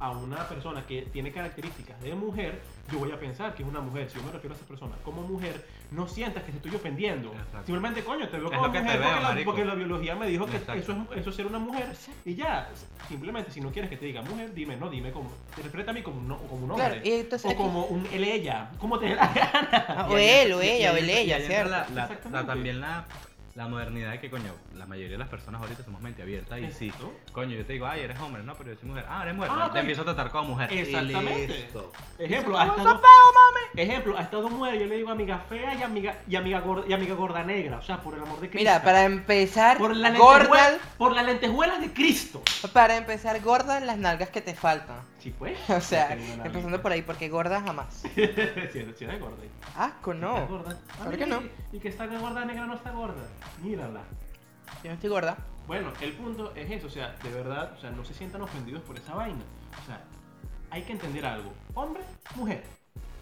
[0.00, 2.60] a una persona que tiene características de mujer,
[2.92, 4.10] yo voy a pensar que es una mujer.
[4.10, 7.28] Si yo me refiero a esa persona como mujer, no sientas que te estoy ofendiendo.
[7.32, 7.64] Exacto.
[7.66, 9.50] Simplemente, coño, te veo como lo que te mujer veo, porque, la, marico.
[9.50, 10.82] porque la biología me dijo que Exacto.
[10.82, 11.86] eso es, eso es ser una mujer.
[12.26, 12.68] Y ya,
[13.08, 15.30] simplemente, si no quieres que te diga mujer, dime, no, dime como.
[15.56, 16.86] Te refieres a mí como un, no- como un hombre.
[16.86, 18.70] Claro, y entonces o como un él, ella.
[18.78, 19.84] ¿Cómo te dé la gana?
[19.88, 21.70] Ah, Y o él, o ella, o y ella, ¿cierto?
[21.70, 23.06] la- la- también la,
[23.54, 26.72] la modernidad de que, coño, la mayoría de las personas ahorita somos mente abierta y
[26.72, 26.92] sí.
[27.32, 29.04] Coño, yo te digo, ay, eres hombre, no, pero yo soy mujer.
[29.08, 29.50] Ah, eres mujer.
[29.52, 30.72] Ah, no, te empiezo a tratar como mujer.
[30.72, 31.46] Exactamente.
[31.46, 31.92] listo.
[32.18, 35.74] Ejemplo, Eso ha es estado, un ejemplo, ha estado mujer, yo le digo amiga fea
[35.74, 37.78] y amiga, y amiga gorda, y amiga gorda negra.
[37.78, 38.58] O sea, por el amor de Cristo.
[38.58, 42.42] Mira, para empezar, por la gorda, por las lentejuelas de Cristo.
[42.72, 44.96] para empezar, gorda las nalgas que te faltan.
[45.24, 45.58] Sí, pues.
[45.70, 48.04] O sea, No empezando por ahí, porque gorda jamás.
[48.14, 49.38] eres- sí eres gorda.
[49.74, 50.78] Asco, Estás gorda.
[51.00, 51.42] Ah, que mira, no.
[51.72, 53.26] Y, y que está gorda negra no está gorda.
[53.62, 54.02] Mírala.
[54.82, 55.38] Yo no estoy gorda.
[55.66, 58.82] Bueno, el punto es eso, o sea, de verdad, o sea, no se sientan ofendidos
[58.82, 59.40] por esa vaina.
[59.82, 60.02] O sea,
[60.70, 61.54] hay que entender algo.
[61.72, 62.02] Hombre,
[62.34, 62.62] mujer.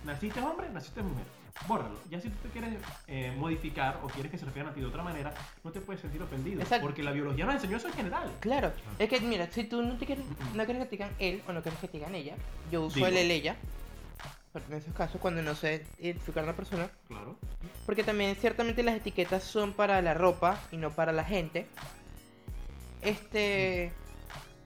[0.05, 1.25] Naciste hombre, naciste mujer.
[1.67, 1.95] Bórralo.
[2.11, 2.75] Ya si tú te quieres
[3.07, 5.33] eh, modificar o quieres que se refieran a ti de otra manera,
[5.63, 6.61] no te puedes sentir ofendido.
[6.61, 6.87] Exacto.
[6.87, 8.31] Porque la biología nos enseñó eso en general.
[8.41, 10.25] Claro, es que mira, si tú no, te quieres,
[10.55, 12.35] no quieres que te digan él o no quieres que te digan ella,
[12.71, 13.07] yo uso Digo.
[13.07, 13.57] el él, ella.
[14.53, 17.37] Pero en esos casos, cuando no sé identificar a una persona, Claro.
[17.87, 21.67] porque también ciertamente las etiquetas son para la ropa y no para la gente.
[23.03, 23.93] Este.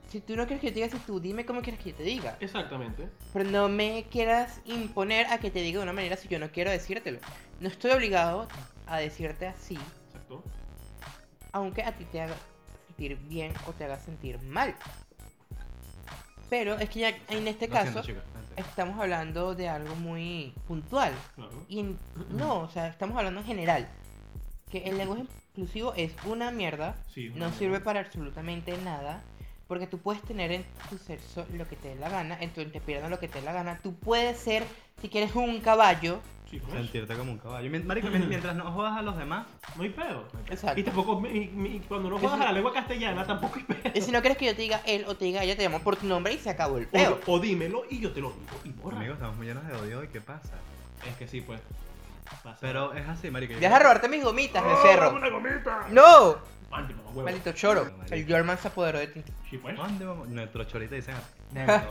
[0.09, 1.95] Si tú no quieres que yo te diga, si tú dime cómo quieres que yo
[1.97, 2.37] te diga.
[2.39, 3.09] Exactamente.
[3.33, 6.49] Pero no me quieras imponer a que te diga de una manera si yo no
[6.49, 7.19] quiero decírtelo.
[7.59, 8.47] No estoy obligado
[8.85, 9.77] a decirte así,
[10.07, 10.43] Exacto.
[11.51, 12.35] aunque a ti te haga
[12.87, 14.73] sentir bien o te haga sentir mal.
[16.49, 18.23] Pero es que ya en este caso siento,
[18.55, 21.13] estamos hablando de algo muy puntual.
[21.35, 21.51] Claro.
[21.67, 21.97] Y en-
[22.31, 23.87] no, o sea, estamos hablando en general.
[24.71, 25.23] Que el lenguaje
[25.55, 29.21] inclusivo es una mierda, Sí, no sirve para absolutamente nada.
[29.67, 32.61] Porque tú puedes tener en tu sexo lo que te dé la gana, en tu
[32.61, 33.79] entrepierna lo que te dé la gana.
[33.83, 34.63] Tú puedes ser,
[35.01, 36.19] si quieres, un caballo.
[36.49, 36.73] Sí, pues.
[36.75, 37.69] Sentirte como un caballo.
[37.83, 39.45] Marico, mien- mientras no jodas a los demás,
[39.75, 40.23] No hay pedo.
[40.49, 40.79] Exacto.
[40.79, 43.91] Y tampoco, y- y cuando no un- a la lengua castellana, tampoco hay pedo.
[43.93, 45.81] Y si no quieres que yo te diga él o te diga ella, te llamo
[45.81, 47.19] por tu nombre y se acabó el O, peo.
[47.27, 48.61] o dímelo y yo te lo digo.
[48.63, 48.95] Y borra.
[48.97, 50.53] amigos, estamos muy llenos de odio y qué pasa.
[51.07, 51.59] Es que sí, pues.
[52.61, 53.53] Pero es así, marico.
[53.59, 55.13] Deja de robarte mis gomitas, ¡Oh, becerro.
[55.15, 55.85] una gomita!
[55.89, 56.37] ¡No!
[56.71, 57.23] Ande, mamá, huevo.
[57.23, 57.85] Maldito choro.
[57.97, 58.15] Marico.
[58.15, 59.23] El German se apoderó de ti.
[59.49, 59.75] Sí, pues.
[60.27, 61.27] Nuestro chorita dicen así.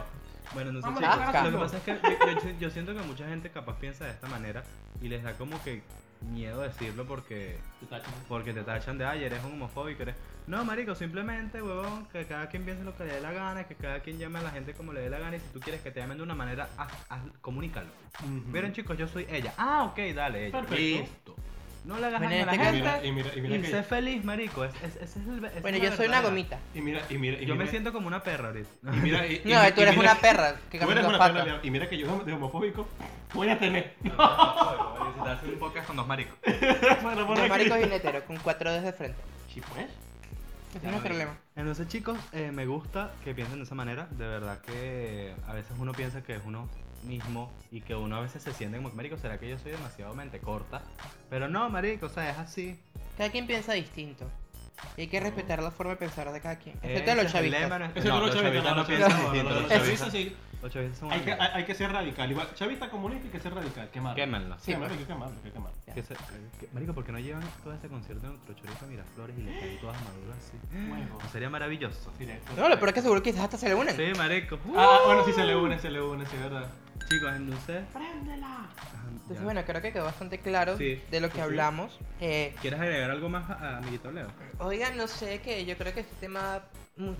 [0.54, 1.42] Bueno, no sé, Vamos chicos.
[1.44, 4.12] Lo que pasa es que yo, yo- yo siento que mucha gente capaz piensa de
[4.12, 4.62] esta manera
[5.02, 5.82] y les da como que
[6.20, 8.12] miedo decirlo porque Te tachan.
[8.28, 10.16] porque te tachan de ay, eres un homofóbico, eres.
[10.46, 13.74] No, marico, simplemente, huevón, que cada quien piense lo que le dé la gana, que
[13.74, 15.80] cada quien llame a la gente como le dé la gana y si tú quieres
[15.82, 17.88] que te llamen de una manera, haz, haz- comunícalo.
[18.20, 18.48] Ujú.
[18.52, 19.52] Miren, chicos, yo soy ella.
[19.58, 20.60] Ah, ok, dale, ella.
[20.60, 20.76] Perfecto.
[20.76, 21.36] Listo.
[21.86, 22.82] No le hagas Bueno, daño a la en este Y gente.
[22.82, 24.64] mira, y mira, y mira Y que- sé feliz, marico.
[24.64, 26.30] Es, es- ese es el, esa es Bueno, la yo soy una verdad.
[26.30, 26.58] gomita.
[26.74, 28.68] Y mira, y mira, y Yo me mira- siento como una perra ahorita.
[28.82, 31.02] Y mira, y, y- No, y tú eres mira- una perra que Tú camina eres
[31.04, 31.44] dos una patas.
[31.44, 32.88] perra, y mira que yo de homofóbico
[33.34, 33.94] voy a tener.
[34.02, 36.34] Si te haces un podcast con dos maricos.
[37.02, 37.50] Bueno, por De aquí.
[37.50, 39.18] marico y hetero, con cuatro dedos de frente.
[39.52, 39.86] Sí, pues.
[40.74, 41.38] Ese es nuestro lema.
[41.54, 44.08] Entonces, chicos, eh, me gusta que piensen de esa manera.
[44.10, 46.68] De verdad que a veces uno piensa que es uno
[47.04, 50.14] mismo y que uno a veces se siente como, marico, ¿será que yo soy demasiado
[50.14, 50.82] mente corta?
[51.30, 52.78] Pero no, marico, o sea, es así.
[53.16, 54.28] Cada quien piensa distinto.
[54.96, 56.76] Y hay que respetar la forma de pensar de cada quien.
[56.78, 57.70] Ese Excepto de los es el chavistas.
[57.70, 59.50] no- no, los chavistas, no, piensan distinto.
[59.60, 60.36] Los chavistas sí.
[60.62, 62.30] los chavistas son Hay que, hay, hay que ser radical.
[62.30, 63.90] Igual, chavista comunista hay que ser radical.
[63.90, 64.16] Quemarlo.
[64.16, 64.56] Quémenlo.
[64.58, 65.78] Sí, Quémalo, hay que quemarlo, hay que quemarlo.
[65.94, 66.14] Que se-
[66.60, 69.78] que- marico, ¿por qué no llevan todo ese concierto chorizo a Miraflores y le caen
[69.80, 70.58] todas maduras así?
[70.90, 71.18] Bueno.
[71.22, 72.12] ¿No sería maravilloso?
[72.18, 72.52] Directo.
[72.54, 73.96] No, lo peor es que seguro quizás hasta se le unen.
[73.96, 74.58] Sí, marico.
[74.76, 76.68] Ah, bueno, sí se le une, se le une, sí, verdad.
[77.08, 77.84] Chicos, entonces...
[77.92, 78.66] ¡Préndela!
[79.10, 79.42] Entonces, ya.
[79.44, 81.44] bueno, creo que quedó bastante claro Sí, de lo que sí, sí.
[81.44, 81.98] hablamos.
[82.20, 84.28] Eh, ¿Quieres agregar algo más a, a amiguito Leo?
[84.58, 86.60] oigan, no sé, que yo creo que este tema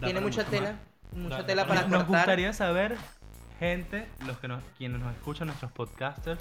[0.03, 0.73] tiene mucha mucho tela.
[0.73, 0.81] más.
[1.23, 2.07] Mucha Da- tela da para Nos cortar.
[2.21, 2.97] gustaría saber,
[3.59, 6.41] gente, los que nos, quienes nos escuchan, nuestros podcasters,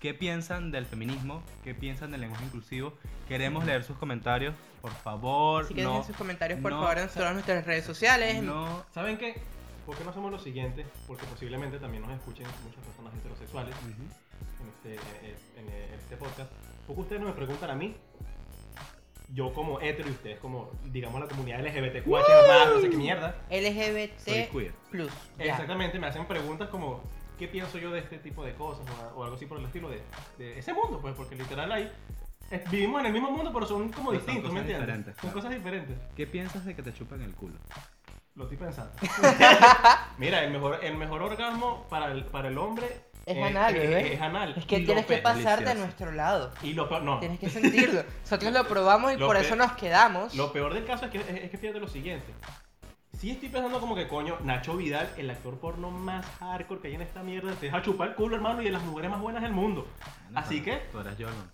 [0.00, 2.94] qué piensan del feminismo, qué piensan del lenguaje inclusivo.
[3.28, 5.64] Queremos leer sus comentarios, por favor.
[5.64, 8.42] Así que no, dejen sus comentarios, por no, favor, en todas nuestras redes sociales.
[8.42, 8.84] no.
[8.94, 9.40] ¿Saben qué?
[9.86, 10.86] ¿Por qué no hacemos lo siguiente?
[11.06, 14.62] Porque posiblemente también nos escuchen muchas personas heterosexuales Ujú.
[14.62, 14.94] en este,
[15.26, 16.50] eh, en, eh, en este podcast.
[16.86, 17.94] Porque ustedes no me preguntan a mí,
[19.32, 23.34] yo como hetero y ustedes como, digamos, la comunidad LGBTQ, más, no sé qué mierda.
[23.50, 24.72] Soy LGBT queer.
[24.90, 25.10] plus.
[25.38, 25.44] ya.
[25.44, 27.02] Exactamente, me hacen preguntas como,
[27.38, 28.86] ¿qué pienso yo de este tipo de cosas?
[29.14, 30.02] O, o algo así por el estilo de,
[30.38, 31.90] de ese mundo, pues, porque literal ahí
[32.50, 34.80] eh, vivimos en el mismo mundo, pero son como Pero son distintos, ¿me cosas entiendes?
[34.86, 35.34] diferentes, Son claro.
[35.34, 35.98] cosas diferentes.
[36.16, 37.54] ¿Qué piensas de que te chupen el culo?
[38.34, 38.92] Lo estoy pensando.
[40.18, 42.86] Mira, el mejor, el mejor orgasmo para el, para el hombre
[43.26, 44.14] Es eh, anal, eh, bebé.
[44.14, 44.54] Es anal.
[44.56, 45.78] Es que Y tienes que pasar de delicioso.
[45.78, 46.52] nuestro lado.
[46.62, 47.20] Y lo peor, no.
[47.20, 48.02] Tienes que sentirlo.
[48.22, 50.34] Nosotros lo probamos y Lo por eso nos quedamos.
[50.34, 52.34] Lo peor del caso es que, es, es que fíjate lo siguiente.
[53.16, 56.94] Sí estoy pensando como que, coño, Nacho Vidal, el actor porno más hardcore que hay
[56.94, 59.42] en esta mierda, te deja chupar el culo, hermano, y de las mujeres más buenas
[59.44, 59.86] del mundo.
[60.34, 61.36] Así que, Tú eres Jordan.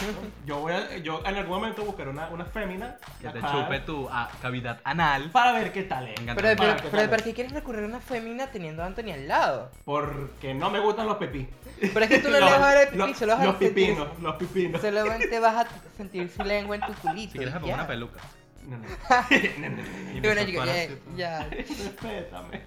[0.46, 4.08] yo voy a, yo en algún momento buscaré una, una fémina Que te chupe tu
[4.10, 5.30] ah, cavidad anal.
[5.30, 6.16] para ver qué tal es.
[6.18, 6.42] Me encanta.
[6.42, 8.86] Pero, Para pero, que pero tal ¿para qué quieres recurrir a una fémina teniendo a
[8.86, 9.70] Anthony al lado?
[9.84, 11.48] Porque no me gustan los pipí.
[11.80, 13.40] Pero es que tú no le Los- vas a dar el pipí, los- solo vas
[13.42, 14.80] a Los sentir- pipinos, los pipinos.
[14.80, 17.32] Solamente vas a sentir su lengua en tu culito.
[17.32, 17.74] Si quieres, me pongo ya.
[17.76, 18.20] una peluca.
[18.66, 18.84] No, no.
[18.86, 20.16] No, no, no.
[20.16, 20.86] Y bueno, chicos, ya,
[21.16, 22.60] ya, Respétame.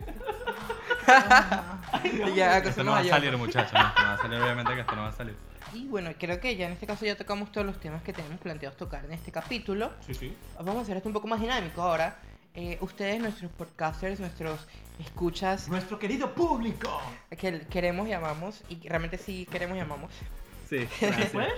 [2.36, 3.74] ya Esto no va a salir, muchachos.
[3.74, 5.36] No, esto no va a salir, obviamente que esto no va a salir.
[5.74, 8.40] Y bueno, creo que ya en este caso ya tocamos todos los temas que tenemos
[8.40, 9.92] planteados tocar en este capítulo.
[10.06, 10.36] Sí, sí.
[10.58, 12.18] Vamos a hacer esto un poco más dinámico ahora.
[12.56, 14.60] Eh, ustedes, nuestros podcasters, nuestros
[15.00, 17.02] escuchas, Nuestro querido público.
[17.32, 20.12] que queremos y amamos, y realmente sí queremos y amamos.
[20.70, 21.54] Sí, ¿Qué gracias.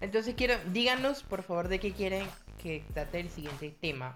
[0.00, 2.26] Entonces quiero, díganos por favor de qué quieren
[2.62, 4.14] que trate el siguiente tema.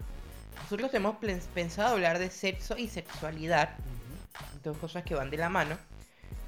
[0.62, 1.16] Nosotros hemos
[1.54, 3.76] pensado hablar de sexo y sexualidad,
[4.62, 5.76] dos cosas que van de la mano.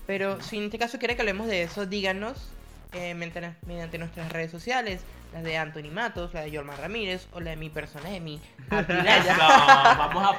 [0.06, 2.48] Pero si en este caso quieren que hablemos de eso, díganos
[2.92, 7.40] eh, mediante, mediante nuestras redes sociales, las de Anthony Matos, la de Yorman Ramírez o
[7.40, 8.40] la de mi persona de mí,
[8.70, 9.34] Atilaya.
[9.36, 10.38] No, vamos a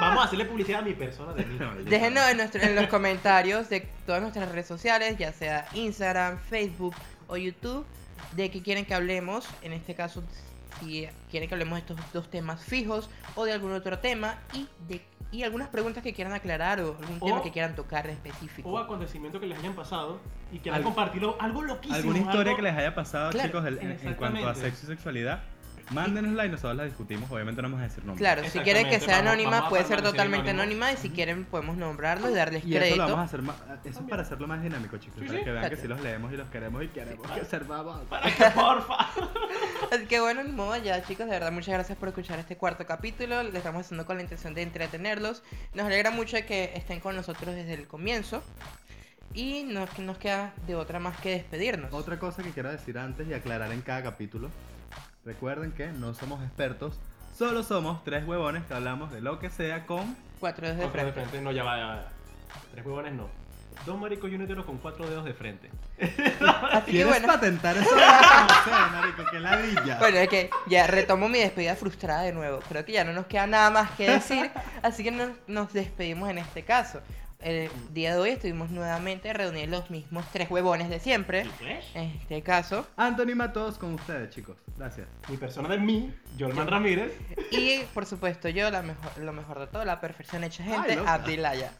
[0.00, 1.58] vamos a hacerle publicidad a mi persona de mí.
[1.84, 6.94] Déjenos en, nuestro- en los comentarios de todas nuestras redes sociales, ya sea Instagram, Facebook
[7.28, 7.84] o YouTube,
[8.32, 9.46] de qué quieren que hablemos.
[9.62, 10.22] En este caso,
[10.80, 14.66] si quieren que hablemos de estos dos temas fijos o de algún otro tema y
[14.88, 15.02] de
[15.32, 18.68] y algunas preguntas que quieran aclarar o algún O- tema que quieran tocar en específico.
[18.70, 20.20] O acontecimientos que les hayan pasado
[20.52, 21.36] y quieran Algo- compartirlo.
[21.40, 21.96] Algo loquísimo.
[21.96, 24.86] ¿Alguna historia algo- que les haya pasado, Claro, chicos, en, en cuanto a sexo y
[24.86, 25.42] sexualidad?
[25.90, 27.30] Mándenosla y nosotros la discutimos.
[27.30, 28.18] Obviamente no vamos a decir nombres.
[28.18, 31.44] Claro, si quieren que sea vamos- anónima, vamos puede ser totalmente anónima y si quieren
[31.44, 32.96] podemos nombrarlos y darles Y eso crédito.
[32.96, 33.56] lo vamos a hacer más.
[33.84, 35.20] Eso es para hacerlo más dinámico, chicos.
[35.20, 35.44] Sí, para sí.
[35.44, 38.00] que vean que sí los leemos y los queremos y queremos que servamos.
[38.06, 38.94] Para que, porfa.
[39.92, 42.84] Así que bueno, ni modo ya chicos, de verdad muchas gracias por escuchar este cuarto
[42.84, 43.42] capítulo.
[43.44, 45.42] Lo estamos haciendo con la intención de entretenerlos.
[45.74, 48.42] Nos alegra mucho que estén con nosotros desde el comienzo.
[49.34, 51.92] Y no nos queda de otra más que despedirnos.
[51.92, 54.48] Otra cosa que quiero decir antes y aclarar en cada capítulo.
[55.26, 56.98] Recuerden que no somos expertos.
[57.36, 61.04] Solo somos tres huevones que hablamos de lo que sea con Cuatro dedos de Cuatro
[61.04, 61.30] de frente.
[61.30, 61.44] frente.
[61.44, 62.08] No, ya va, ya va.
[62.72, 63.28] Tres huevones no.
[63.84, 65.68] Dos maricos y un hetero con cuatro dedos de frente.
[65.98, 67.26] Así que ¿Quieres bueno.
[67.26, 67.90] patentar eso?
[67.94, 69.98] no sé, marico, que ladilla.
[69.98, 72.60] Bueno, es que ya retomo mi despedida frustrada de nuevo.
[72.68, 74.50] Creo que ya no nos queda nada más que decir.
[74.82, 77.00] así que nos, nos despedimos en este caso.
[77.40, 81.46] El día de hoy estuvimos nuevamente reunidos los mismos tres huevones de siempre.
[81.60, 81.98] ¿Y?
[81.98, 82.86] En este caso.
[82.96, 84.56] Anthony Matos con ustedes, chicos.
[84.76, 85.06] Gracias.
[85.28, 87.12] Mi persona de mí, Jolman Ramírez.
[87.50, 90.98] Y por supuesto yo, la mejor, lo mejor de todo, la perfección hecha gente.
[91.06, 91.72] Abdilaya.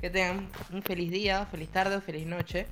[0.00, 2.66] Que tengan un feliz día, feliz tarde o feliz noche.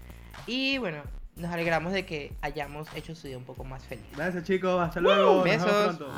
[0.47, 1.03] Y bueno,
[1.37, 4.05] nos alegramos de que hayamos hecho su día un poco más feliz.
[4.14, 4.80] Gracias, chicos.
[4.80, 5.37] Hasta luego.
[5.37, 5.97] Nos vemos besos.
[5.97, 6.12] pronto.